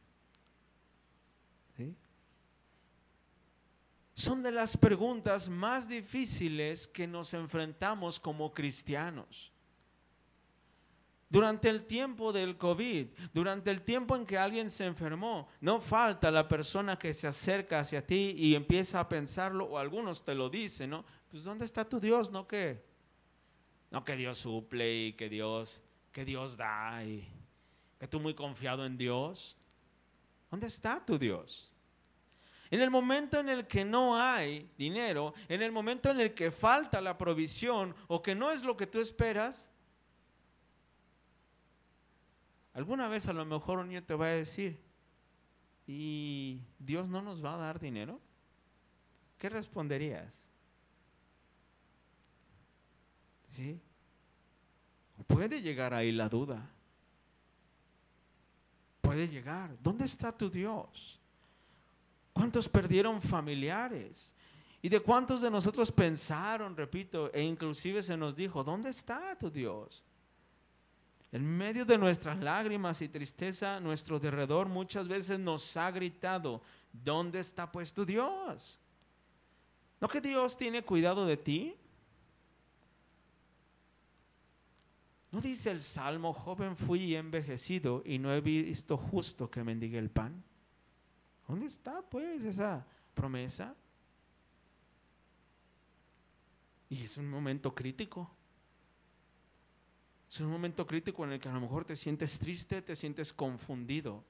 [4.19, 9.49] Son de las preguntas más difíciles que nos enfrentamos como cristianos.
[11.29, 16.29] Durante el tiempo del COVID, durante el tiempo en que alguien se enfermó, no falta
[16.31, 20.49] la persona que se acerca hacia ti y empieza a pensarlo, o algunos te lo
[20.49, 21.05] dicen, ¿no?
[21.29, 22.29] Pues ¿dónde está tu Dios?
[22.29, 22.83] No que,
[23.89, 27.25] no que Dios suple y que Dios, que Dios da y
[27.97, 29.57] que tú muy confiado en Dios.
[30.51, 31.73] ¿Dónde está tu Dios?
[32.71, 36.51] En el momento en el que no hay dinero, en el momento en el que
[36.51, 39.71] falta la provisión o que no es lo que tú esperas,
[42.79, 44.79] Alguna vez a lo mejor un niño te va a decir,
[45.85, 48.21] ¿y Dios no nos va a dar dinero?
[49.37, 50.49] ¿Qué responderías?
[53.51, 53.81] ¿Sí?
[55.27, 56.69] Puede llegar ahí la duda.
[59.01, 59.75] Puede llegar.
[59.83, 61.18] ¿Dónde está tu Dios?
[62.39, 64.33] ¿Cuántos perdieron familiares?
[64.81, 69.51] ¿Y de cuántos de nosotros pensaron, repito, e inclusive se nos dijo, ¿dónde está tu
[69.51, 70.05] Dios?
[71.33, 76.61] En medio de nuestras lágrimas y tristeza, nuestro derredor muchas veces nos ha gritado,
[76.93, 78.79] ¿dónde está pues tu Dios?
[79.99, 81.75] ¿No que Dios tiene cuidado de ti?
[85.29, 90.09] ¿No dice el Salmo, joven fui envejecido y no he visto justo que mendigue el
[90.09, 90.41] pan?
[91.49, 92.85] ¿Dónde está pues esa
[93.15, 93.75] promesa?
[96.91, 98.29] Y es un momento crítico.
[100.29, 103.33] Es un momento crítico en el que a lo mejor te sientes triste, te sientes
[103.33, 104.23] confundido.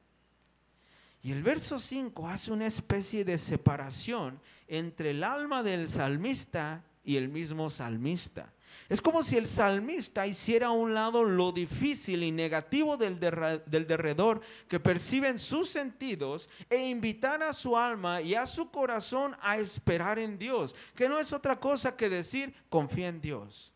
[1.21, 7.17] Y el verso 5 hace una especie de separación entre el alma del salmista y
[7.17, 8.53] el mismo salmista.
[8.89, 14.41] Es como si el salmista hiciera a un lado lo difícil y negativo del, derredor
[14.67, 20.17] que perciben sus sentidos e invitara a su alma y a su corazón a esperar
[20.17, 23.71] en Dios, que no es otra cosa que decir confía en Dios.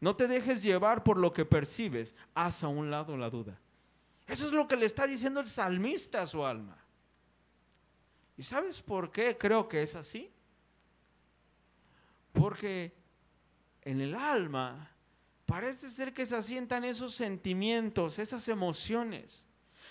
[0.00, 2.14] No te dejes llevar por lo que percibes.
[2.34, 3.58] Haz a un lado la duda.
[4.26, 6.76] Eso es lo que le está diciendo el salmista a su alma.
[8.36, 10.30] ¿Y sabes por qué creo que es así?
[12.32, 12.92] Porque
[13.84, 14.90] en el alma
[15.46, 19.46] parece ser que se asientan esos sentimientos, esas emociones.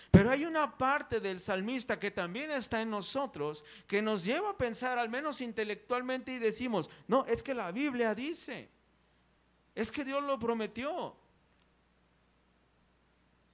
[0.10, 4.58] Pero hay una parte del salmista que también está en nosotros que nos lleva a
[4.58, 8.70] pensar, al menos intelectualmente, y decimos, no, es que la Biblia dice.
[9.74, 11.16] Es que Dios lo prometió.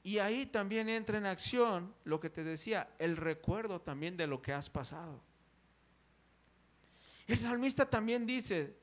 [0.01, 4.41] Y ahí también entra en acción lo que te decía, el recuerdo también de lo
[4.41, 5.21] que has pasado.
[7.27, 8.77] El salmista también dice,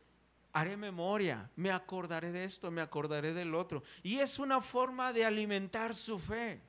[0.55, 3.83] haré memoria, me acordaré de esto, me acordaré del otro.
[4.05, 6.63] Y es una forma de alimentar su fe.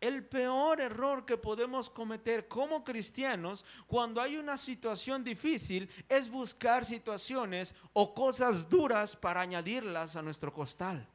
[0.00, 6.84] El peor error que podemos cometer como cristianos cuando hay una situación difícil es buscar
[6.84, 11.08] situaciones o cosas duras para añadirlas a nuestro costal.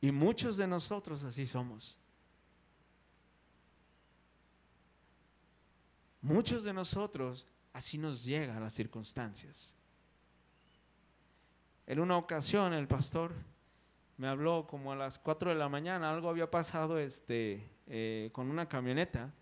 [0.00, 1.98] Y muchos de nosotros así somos.
[6.22, 9.76] Muchos de nosotros así nos llegan las circunstancias.
[11.86, 13.34] En una ocasión el pastor
[14.16, 18.48] me habló como a las 4 de la mañana, algo había pasado este, eh, con
[18.48, 19.34] una camioneta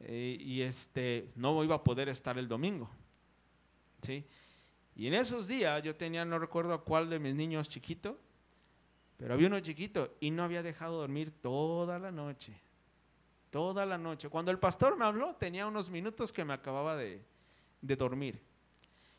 [0.00, 2.88] eh, y este, no iba a poder estar el domingo.
[4.00, 4.24] ¿sí?
[4.94, 8.16] Y en esos días yo tenía, no recuerdo a cuál de mis niños chiquito,
[9.16, 12.58] pero había uno chiquito y no había dejado dormir toda la noche.
[13.50, 14.28] toda la noche.
[14.28, 17.22] Cuando el pastor me habló, tenía unos minutos que me acababa de,
[17.82, 18.40] de dormir.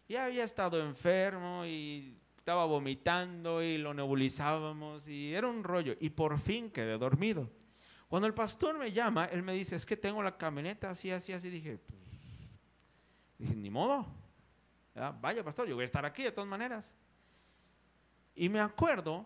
[0.10, 5.96] Ya había estado enfermo y estaba vomitando y lo nebulizábamos y era un rollo.
[6.00, 7.50] Y por fin quedé dormido.
[8.08, 11.34] Cuando el pastor me llama, él me dice, es que tengo la camioneta así, así,
[11.34, 11.50] así.
[11.50, 12.00] Dije, pues,
[13.38, 14.06] dije ni modo.
[15.22, 16.96] Vaya, pastor, yo voy a estar aquí de todas maneras.
[18.36, 19.26] Y me acuerdo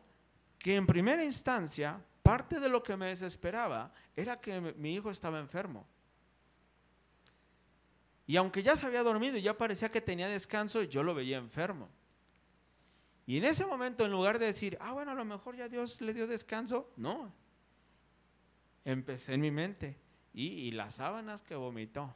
[0.57, 5.39] que en primera instancia, parte de lo que me desesperaba era que mi hijo estaba
[5.39, 5.85] enfermo.
[8.28, 11.38] Y aunque ya se había dormido y ya parecía que tenía descanso, yo lo veía
[11.38, 11.89] enfermo.
[13.25, 16.01] Y en ese momento, en lugar de decir, ah, bueno, a lo mejor ya Dios
[16.01, 17.34] le dio descanso, no.
[18.84, 19.97] Empecé en mi mente.
[20.34, 22.13] Y, las sábanas que vomitó.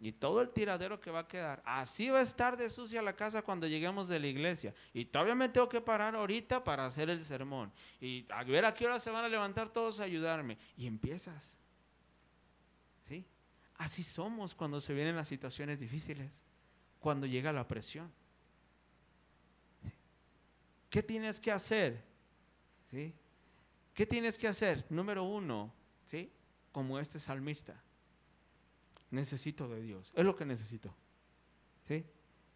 [0.00, 1.62] Y todo el tiradero que va a quedar.
[1.64, 4.72] Así va a estar de sucia la casa cuando lleguemos de la iglesia.
[4.94, 7.72] Y todavía me tengo que parar ahorita para hacer el sermón.
[8.00, 10.56] Y a ver a qué hora se van a levantar todos a ayudarme.
[10.76, 11.57] Y empiezas.
[13.78, 13.84] ¿Sí?
[13.84, 16.44] Así somos cuando se vienen las situaciones difíciles.
[17.00, 18.12] Cuando llega la presión.
[20.90, 22.04] ¿Qué tienes que hacer?
[22.90, 23.14] ¿Sí?
[23.94, 24.84] ¿Qué tienes que hacer?
[24.90, 25.72] Número uno,
[26.04, 26.30] ¿sí?
[26.72, 27.82] Como este salmista
[29.10, 30.12] necesito de Dios.
[30.14, 30.94] Es lo que necesito.
[31.82, 32.04] ¿Sí?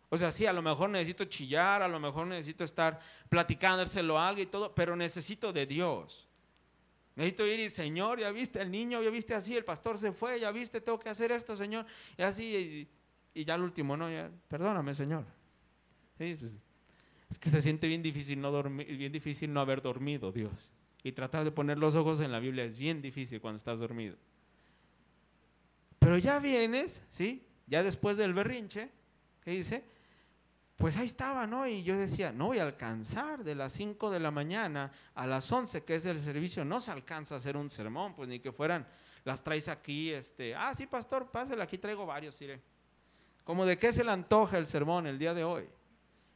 [0.09, 4.29] O sea, sí, a lo mejor necesito chillar, a lo mejor necesito estar platicándoselo a
[4.29, 6.29] alguien y todo, pero necesito de Dios.
[7.15, 10.41] Necesito ir y, Señor, ya viste el niño, ya viste así, el pastor se fue,
[10.41, 11.85] ya viste, tengo que hacer esto, Señor.
[12.17, 12.89] Y así,
[13.35, 15.25] y, ya el último, no, ya, perdóname, Señor.
[16.17, 16.59] Pues,
[17.31, 20.73] es que se siente bien difícil, no dormir, bien difícil no haber dormido, Dios.
[21.03, 24.17] Y tratar de poner los ojos en la Biblia es bien difícil cuando estás dormido.
[25.99, 27.45] Pero ya vienes, ¿sí?
[27.67, 28.91] Ya después del berrinche,
[29.43, 29.85] ¿qué dice?
[30.83, 31.65] Pues ahí estaba, ¿no?
[31.65, 35.53] Y yo decía, no voy a alcanzar de las 5 de la mañana a las
[35.53, 38.51] 11, que es el servicio, no se alcanza a hacer un sermón, pues ni que
[38.51, 38.85] fueran,
[39.23, 42.61] las traes aquí, este, ah, sí, pastor, pásale, aquí traigo varios, iré.
[43.45, 45.69] Como de qué se le antoja el sermón el día de hoy.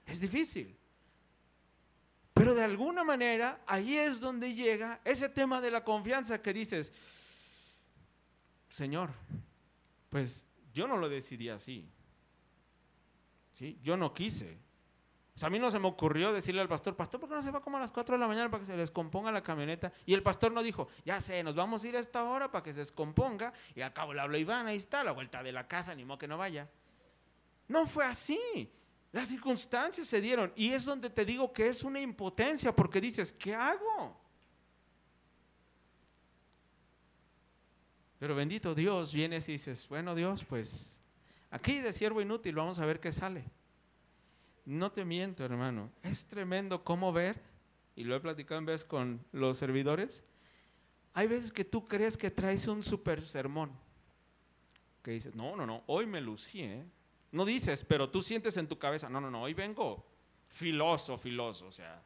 [0.06, 0.78] Es difícil.
[2.32, 6.92] Pero de alguna manera, ahí es donde llega ese tema de la confianza que dices,
[8.68, 9.10] Señor,
[10.08, 11.90] pues yo no lo decidí así.
[13.56, 13.78] ¿Sí?
[13.82, 14.58] Yo no quise.
[15.34, 17.42] O sea, a mí no se me ocurrió decirle al pastor, pastor, ¿por qué no
[17.42, 19.90] se va como a las 4 de la mañana para que se descomponga la camioneta?
[20.04, 22.62] Y el pastor no dijo, ya sé, nos vamos a ir a esta hora para
[22.62, 23.54] que se descomponga.
[23.74, 26.04] Y al cabo le habló Iván, ahí está, a la vuelta de la casa, ni
[26.04, 26.68] modo que no vaya.
[27.68, 28.70] No fue así.
[29.12, 30.52] Las circunstancias se dieron.
[30.54, 34.20] Y es donde te digo que es una impotencia, porque dices, ¿qué hago?
[38.18, 41.02] Pero bendito Dios, vienes y dices, bueno Dios, pues
[41.50, 43.44] aquí de siervo inútil, vamos a ver qué sale.
[44.64, 47.40] No te miento, hermano, es tremendo cómo ver,
[47.94, 50.24] y lo he platicado en vez con los servidores,
[51.14, 53.70] hay veces que tú crees que traes un super sermón,
[55.02, 56.84] que dices, no, no, no, hoy me lucí, ¿eh?
[57.32, 60.06] No dices, pero tú sientes en tu cabeza, no, no, no, hoy vengo
[60.48, 62.02] filoso, filoso, o sea,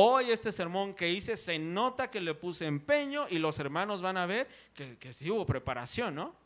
[0.00, 4.16] Hoy este sermón que hice se nota que le puse empeño y los hermanos van
[4.16, 6.36] a ver que, que sí hubo preparación, ¿no?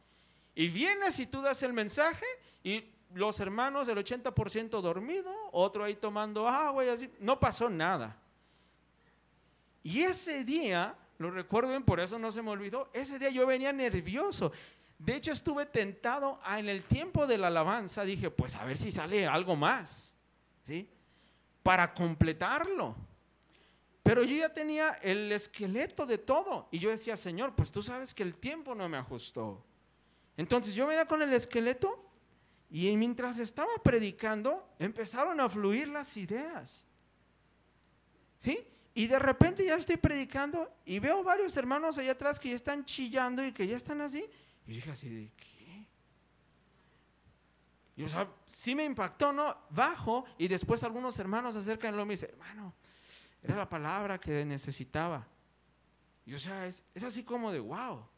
[0.55, 2.27] Y vienes y tú das el mensaje
[2.63, 2.85] y
[3.15, 8.17] los hermanos, el 80% dormido, otro ahí tomando agua y así, no pasó nada.
[9.83, 13.47] Y ese día, lo recuerdo bien, por eso no se me olvidó, ese día yo
[13.47, 14.53] venía nervioso.
[14.99, 18.93] De hecho, estuve tentado en el tiempo de la alabanza, dije, pues a ver si
[18.93, 20.15] sale algo más,
[20.63, 20.89] ¿sí?
[21.63, 22.95] Para completarlo.
[24.03, 26.69] Pero yo ya tenía el esqueleto de todo.
[26.71, 29.65] Y yo decía, Señor, pues tú sabes que el tiempo no me ajustó.
[30.43, 32.05] Entonces yo venía con el esqueleto
[32.69, 36.85] y mientras estaba predicando, empezaron a fluir las ideas.
[38.41, 38.59] ¿Sí?
[38.93, 42.85] Y de repente ya estoy predicando y veo varios hermanos allá atrás que ya están
[42.85, 44.29] chillando y que ya están así.
[44.67, 45.87] Y dije así de, ¿qué?
[47.95, 49.57] Y o sea, sí me impactó, ¿no?
[49.71, 52.75] Bajo y después algunos hermanos acercan y lo me dicen, hermano,
[53.45, 55.25] era la palabra que necesitaba.
[56.27, 58.09] Y o sea, es, es así como de, wow,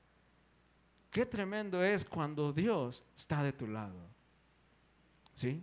[1.15, 4.11] qué tremendo es cuando Dios está de tu lado.
[5.33, 5.63] ¿Sí?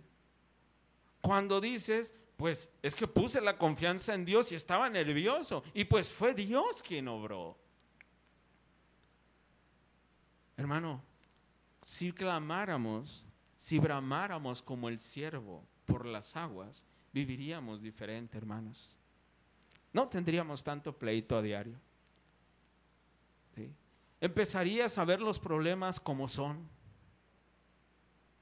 [1.20, 5.62] Cuando dices, pues es que puse la confianza en Dios y estaba nervioso.
[5.74, 7.58] Y pues fue Dios quien obró.
[10.56, 11.04] Hermano,
[11.82, 13.24] si clamáramos,
[13.54, 18.98] si bramáramos como el siervo por las aguas, viviríamos diferente, hermanos
[19.92, 21.78] no tendríamos tanto pleito a diario.
[24.22, 26.70] Empezarías a ver los problemas como son.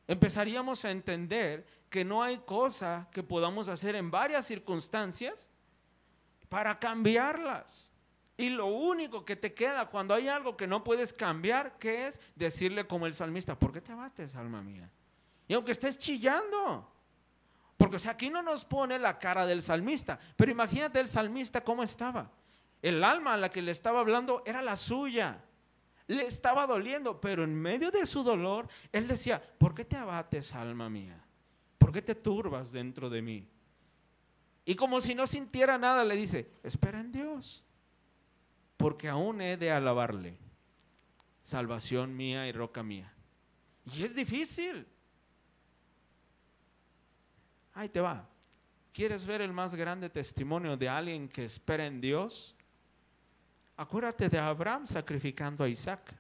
[0.06, 5.48] Empezaríamos a entender que no hay cosa que podamos hacer en varias circunstancias
[6.50, 7.94] para cambiarlas.
[8.36, 12.20] Y lo único que te queda cuando hay algo que no puedes cambiar, ¿qué es?
[12.34, 14.90] Decirle como el salmista, ¿por qué te abates, alma mía?
[15.48, 16.92] Y aunque estés chillando.
[17.78, 22.30] Porque aquí no nos pone la cara del salmista, pero imagínate el salmista cómo estaba.
[22.82, 25.42] El alma a la que le estaba hablando era la suya.
[26.10, 30.54] Le estaba doliendo, pero en medio de su dolor, él decía, ¿por qué te abates,
[30.54, 31.24] alma mía?
[31.78, 33.48] ¿Por qué te turbas dentro de mí?
[34.64, 37.64] Y como si no sintiera nada, le dice, espera en Dios
[38.80, 40.38] porque aún he de alabarle.
[41.42, 43.12] Salvación mía y roca mía.
[43.94, 44.86] Y es difícil.
[47.74, 48.26] Ahí te va.
[48.90, 52.56] ¿Quieres ver el más grande testimonio de alguien que espera en Dios?
[53.80, 56.14] Acuérdate de Abraham sacrificando a Isaac.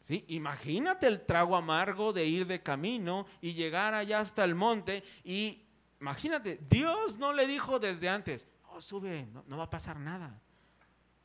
[0.00, 0.24] ¿Sí?
[0.28, 5.66] Imagínate el trago amargo de ir de camino y llegar allá hasta el monte y
[6.00, 10.40] imagínate, Dios no le dijo desde antes, sube, no, va a pasar nada.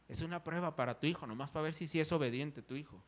[0.09, 3.01] Es una prueba para tu hijo, nomás para ver si, si es obediente tu hijo.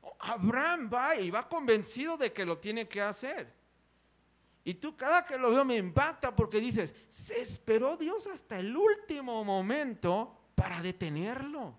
[0.00, 3.54] Oh, Abraham va y va convencido de que lo tiene que hacer.
[4.64, 8.74] Y tú cada que lo veo me impacta porque dices, se esperó Dios hasta el
[8.74, 11.78] último momento para detenerlo.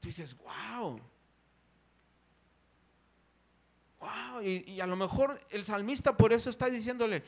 [0.00, 0.98] Tú dices, wow.
[4.00, 4.42] Wow.
[4.42, 7.22] Y, y a lo mejor el salmista por eso está diciéndole,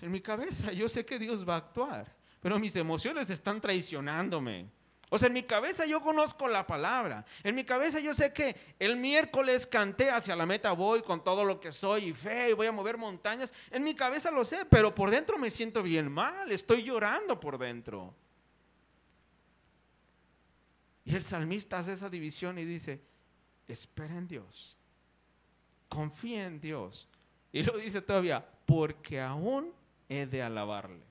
[0.00, 4.68] en mi cabeza yo sé que Dios va a actuar, pero mis emociones están traicionándome.
[5.14, 7.24] O sea, en mi cabeza yo conozco la palabra.
[7.44, 11.44] En mi cabeza yo sé que el miércoles canté hacia la meta voy con todo
[11.44, 13.54] lo que soy y fe y voy a mover montañas.
[13.70, 16.50] En mi cabeza lo sé, pero por dentro me siento bien mal.
[16.50, 18.12] Estoy llorando por dentro.
[21.04, 23.00] Y el salmista hace esa división y dice,
[23.68, 24.76] espera en Dios.
[25.88, 27.08] Confía en Dios.
[27.52, 29.72] Y lo dice todavía, porque aún
[30.08, 31.06] he de alabarle.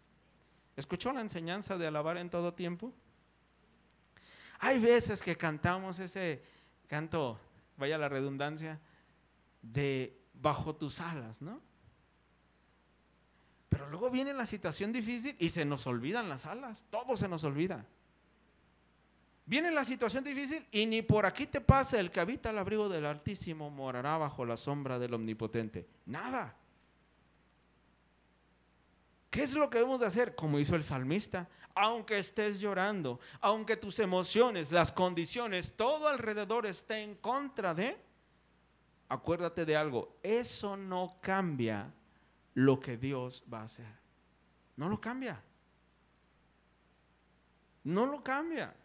[0.76, 2.94] ¿Escuchó la enseñanza de alabar en todo tiempo?
[4.60, 6.44] Hay veces que cantamos ese
[6.88, 7.40] canto,
[7.78, 8.80] vaya la redundancia,
[9.62, 11.62] de bajo tus alas, ¿no?
[13.70, 17.44] Pero luego viene la situación difícil y se nos olvidan las alas, todo se nos
[17.44, 17.86] olvida.
[19.46, 22.88] Viene la situación difícil y ni por aquí te pasa el que habita el abrigo
[22.88, 25.88] del Altísimo morará bajo la sombra del Omnipotente.
[26.06, 26.56] Nada.
[29.34, 30.36] ¿Qué es lo que debemos de hacer?
[30.36, 31.50] Como hizo el salmista.
[31.74, 37.98] Aunque estés llorando, aunque tus emociones, las condiciones, todo alrededor esté en contra de,
[39.10, 41.92] acuérdate de algo, eso no cambia
[42.54, 43.88] lo que Dios va a hacer.
[44.76, 45.42] No lo cambia.
[47.84, 48.76] No lo cambia.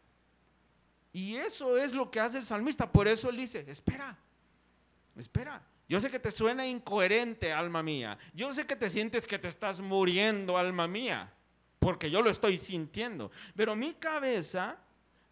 [1.12, 2.90] Y eso es lo que hace el salmista.
[2.90, 4.16] Por eso él dice, espera,
[5.14, 5.62] espera.
[5.88, 8.18] Yo sé que te suena incoherente, alma mía.
[8.34, 11.32] Yo sé que te sientes que te estás muriendo, alma mía,
[11.78, 13.30] porque yo lo estoy sintiendo.
[13.56, 14.76] Pero mi cabeza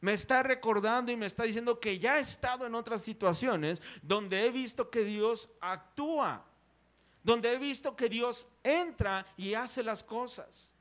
[0.01, 4.47] me está recordando y me está diciendo que ya he estado en otras situaciones donde
[4.47, 6.45] he visto que Dios actúa,
[7.23, 10.73] donde he visto que Dios entra y hace las cosas.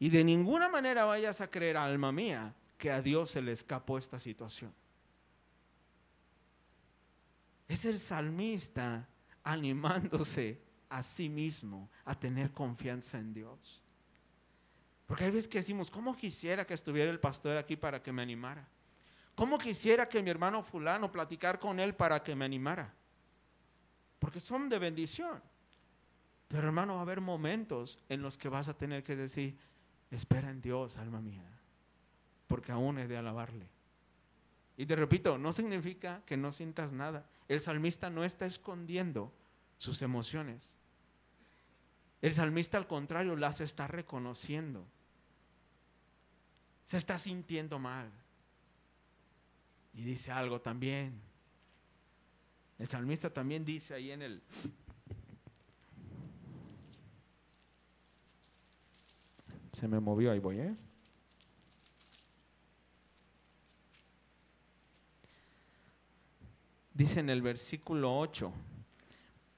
[0.00, 3.96] Y de ninguna manera vayas a creer, alma mía, que a Dios se le escapó
[3.98, 4.72] esta situación.
[7.70, 9.08] Es el salmista
[9.44, 13.80] animándose a sí mismo a tener confianza en Dios.
[15.06, 18.22] Porque hay veces que decimos, ¿cómo quisiera que estuviera el pastor aquí para que me
[18.22, 18.66] animara?
[19.36, 22.92] ¿Cómo quisiera que mi hermano fulano platicar con él para que me animara?
[24.18, 25.40] Porque son de bendición.
[26.48, 29.56] Pero hermano, va a haber momentos en los que vas a tener que decir,
[30.10, 31.46] espera en Dios, alma mía,
[32.48, 33.68] porque aún he de alabarle.
[34.80, 37.28] Y te repito, no significa que no sientas nada.
[37.48, 39.30] El salmista no está escondiendo
[39.76, 40.74] sus emociones.
[42.22, 44.86] El salmista al contrario las está reconociendo.
[46.86, 48.10] Se está sintiendo mal.
[49.92, 51.20] Y dice algo también.
[52.78, 54.42] El salmista también dice ahí en el...
[59.72, 60.74] Se me movió, ahí voy, ¿eh?
[66.92, 68.52] Dice en el versículo 8,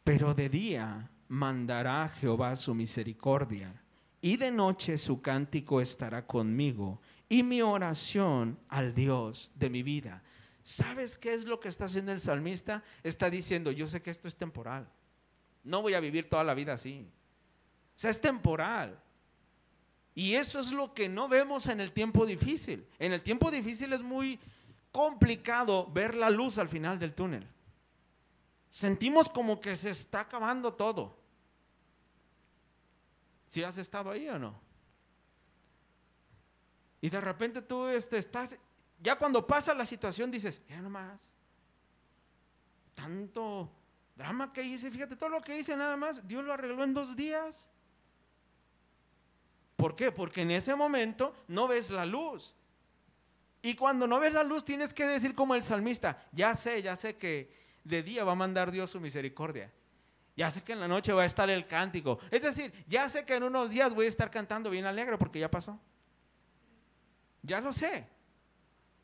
[0.04, 3.82] pero de día mandará Jehová su misericordia
[4.20, 10.22] y de noche su cántico estará conmigo y mi oración al Dios de mi vida.
[10.62, 12.84] ¿Sabes qué es lo que está haciendo el salmista?
[13.02, 14.88] Está diciendo, yo sé que esto es temporal.
[15.64, 17.08] No voy a vivir toda la vida así.
[17.96, 19.00] O sea, es temporal.
[20.14, 22.86] Y eso es lo que no vemos en el tiempo difícil.
[22.98, 24.38] En el tiempo difícil es muy
[24.92, 27.48] complicado ver la luz al final del túnel.
[28.68, 31.18] Sentimos como que se está acabando todo.
[33.46, 34.58] ¿Si has estado ahí o no?
[37.00, 38.56] Y de repente tú este, estás,
[39.00, 41.28] ya cuando pasa la situación dices, mira nomás,
[42.94, 43.70] tanto
[44.14, 47.16] drama que hice, fíjate todo lo que hice nada más, Dios lo arregló en dos
[47.16, 47.70] días.
[49.76, 50.12] ¿Por qué?
[50.12, 52.54] Porque en ese momento no ves la luz.
[53.62, 56.96] Y cuando no ves la luz tienes que decir como el salmista, ya sé, ya
[56.96, 57.54] sé que
[57.84, 59.72] de día va a mandar Dios su misericordia.
[60.36, 62.18] Ya sé que en la noche va a estar el cántico.
[62.30, 65.38] Es decir, ya sé que en unos días voy a estar cantando bien alegre porque
[65.38, 65.78] ya pasó.
[67.42, 68.08] Ya lo sé.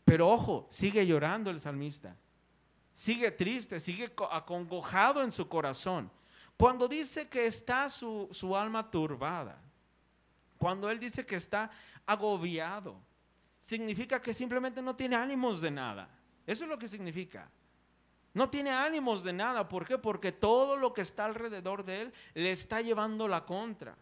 [0.05, 2.17] Pero ojo, sigue llorando el salmista.
[2.95, 6.11] Sigue triste, sigue acongojado en su corazón.
[6.57, 9.63] Cuando dice que está su, su alma turbada,
[10.57, 11.71] cuando él dice que está
[12.07, 13.01] agobiado,
[13.69, 16.09] significa que simplemente no tiene ánimos de nada.
[16.47, 17.51] Eso es lo que significa.
[18.33, 19.69] No tiene ánimos de nada.
[19.69, 19.99] ¿Por qué?
[19.99, 23.95] Porque todo lo que está alrededor de él le está llevando la contra.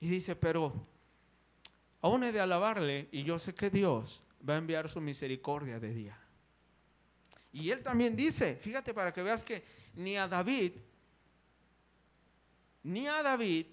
[0.00, 0.84] Y dice, pero
[2.00, 5.94] aún he de alabarle y yo sé que Dios va a enviar su misericordia de
[5.94, 6.18] día.
[7.52, 9.62] Y él también dice, fíjate para que veas que
[9.94, 10.72] ni a David,
[12.82, 13.66] ni a David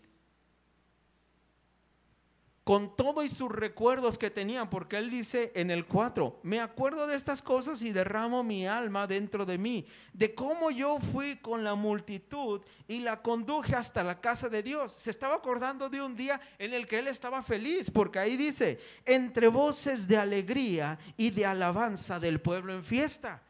[2.64, 7.08] con todo y sus recuerdos que tenían, porque él dice en el 4, me acuerdo
[7.08, 11.64] de estas cosas y derramo mi alma dentro de mí, de cómo yo fui con
[11.64, 14.94] la multitud y la conduje hasta la casa de Dios.
[14.94, 18.80] Se estaba acordando de un día en el que él estaba feliz, porque ahí dice,
[19.06, 23.42] entre voces de alegría y de alabanza del pueblo en fiesta.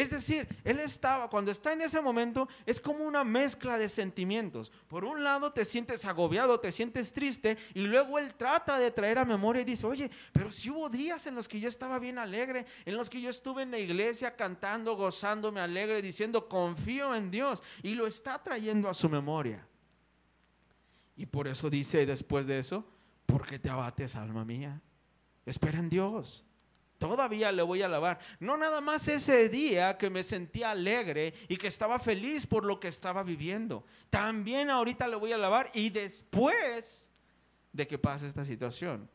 [0.00, 4.72] Es decir, él estaba, cuando está en ese momento, es como una mezcla de sentimientos.
[4.88, 9.18] Por un lado te sientes agobiado, te sientes triste, y luego él trata de traer
[9.18, 12.16] a memoria y dice, oye, pero si hubo días en los que yo estaba bien
[12.16, 17.30] alegre, en los que yo estuve en la iglesia cantando, gozándome alegre, diciendo, confío en
[17.30, 19.68] Dios, y lo está trayendo a su memoria.
[21.14, 22.86] Y por eso dice después de eso,
[23.26, 24.80] ¿por qué te abates, alma mía?
[25.44, 26.46] Espera en Dios.
[27.00, 28.18] Todavía le voy a alabar.
[28.40, 32.78] No nada más ese día que me sentía alegre y que estaba feliz por lo
[32.78, 33.86] que estaba viviendo.
[34.10, 37.10] También ahorita le voy a alabar y después
[37.72, 39.08] de que pase esta situación,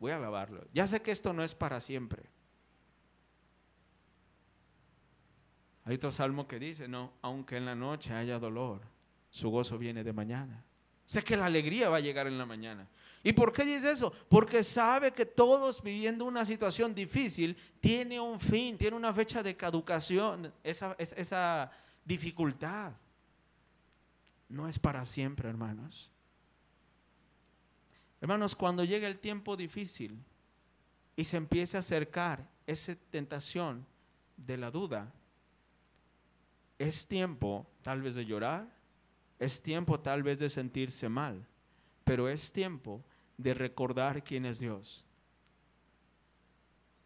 [0.00, 0.66] voy a alabarlo.
[0.74, 2.24] Ya sé que esto no es para siempre.
[5.84, 8.80] Hay otro salmo que dice, no, aunque en la noche haya dolor,
[9.30, 10.64] su gozo viene de mañana.
[11.06, 12.88] Sé que la alegría va a llegar en la mañana.
[13.22, 14.12] ¿Y por qué dice eso?
[14.28, 19.56] Porque sabe que todos viviendo una situación difícil tiene un fin, tiene una fecha de
[19.56, 21.70] caducación, esa,
[22.04, 22.92] dificultad.
[24.48, 26.10] No es para siempre, hermanos.
[28.20, 30.18] Hermanos, cuando llega el tiempo difícil
[31.16, 33.84] y se empiece a acercar esa tentación
[34.36, 35.12] de la duda,
[36.78, 38.66] es tiempo tal vez de llorar,
[39.38, 41.46] es tiempo tal vez de sentirse mal
[42.08, 43.04] pero es tiempo
[43.38, 45.06] de recordar quién es Dios.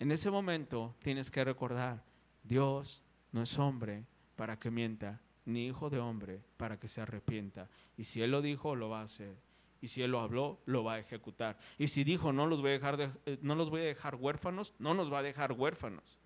[0.00, 2.02] En ese momento tienes que recordar,
[2.42, 4.04] Dios no es hombre
[4.34, 7.68] para que mienta, ni hijo de hombre para que se arrepienta.
[7.96, 9.36] Y si Él lo dijo, lo va a hacer.
[9.80, 11.58] Y si Él lo habló, lo va a ejecutar.
[11.78, 14.74] Y si dijo, no los voy a dejar, eh, no los voy a dejar huérfanos,
[14.78, 16.18] no nos va a dejar huérfanos.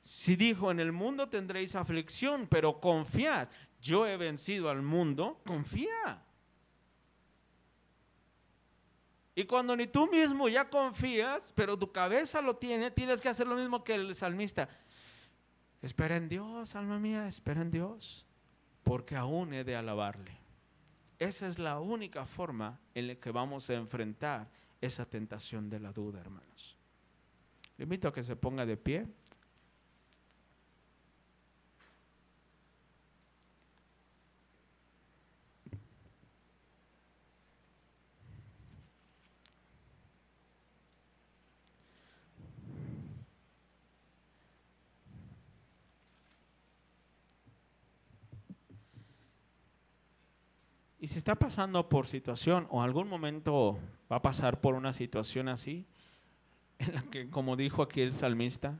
[0.00, 3.48] Si dijo, en el mundo tendréis aflicción, pero confiad,
[3.80, 6.22] yo he vencido al mundo, confía.
[9.38, 13.46] Y cuando ni tú mismo ya confías, pero tu cabeza lo tiene, tienes que hacer
[13.46, 14.66] lo mismo que el salmista.
[15.82, 18.24] Espera en Dios, alma mía, espera en Dios,
[18.82, 20.32] porque aún he de alabarle.
[21.18, 24.48] Esa es la única forma en la que vamos a enfrentar
[24.80, 26.78] esa tentación de la duda, hermanos.
[27.76, 29.06] Le invito a que se ponga de pie.
[51.16, 53.78] Si está pasando por situación o algún momento
[54.12, 55.86] va a pasar por una situación así,
[56.78, 58.78] en la que, como dijo aquí el salmista,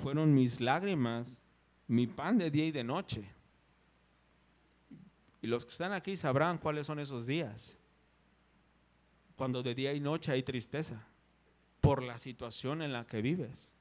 [0.00, 1.42] fueron mis lágrimas,
[1.88, 3.28] mi pan de día y de noche.
[5.42, 7.80] Y los que están aquí sabrán cuáles son esos días,
[9.34, 11.04] cuando de día y noche hay tristeza
[11.80, 13.73] por la situación en la que vives.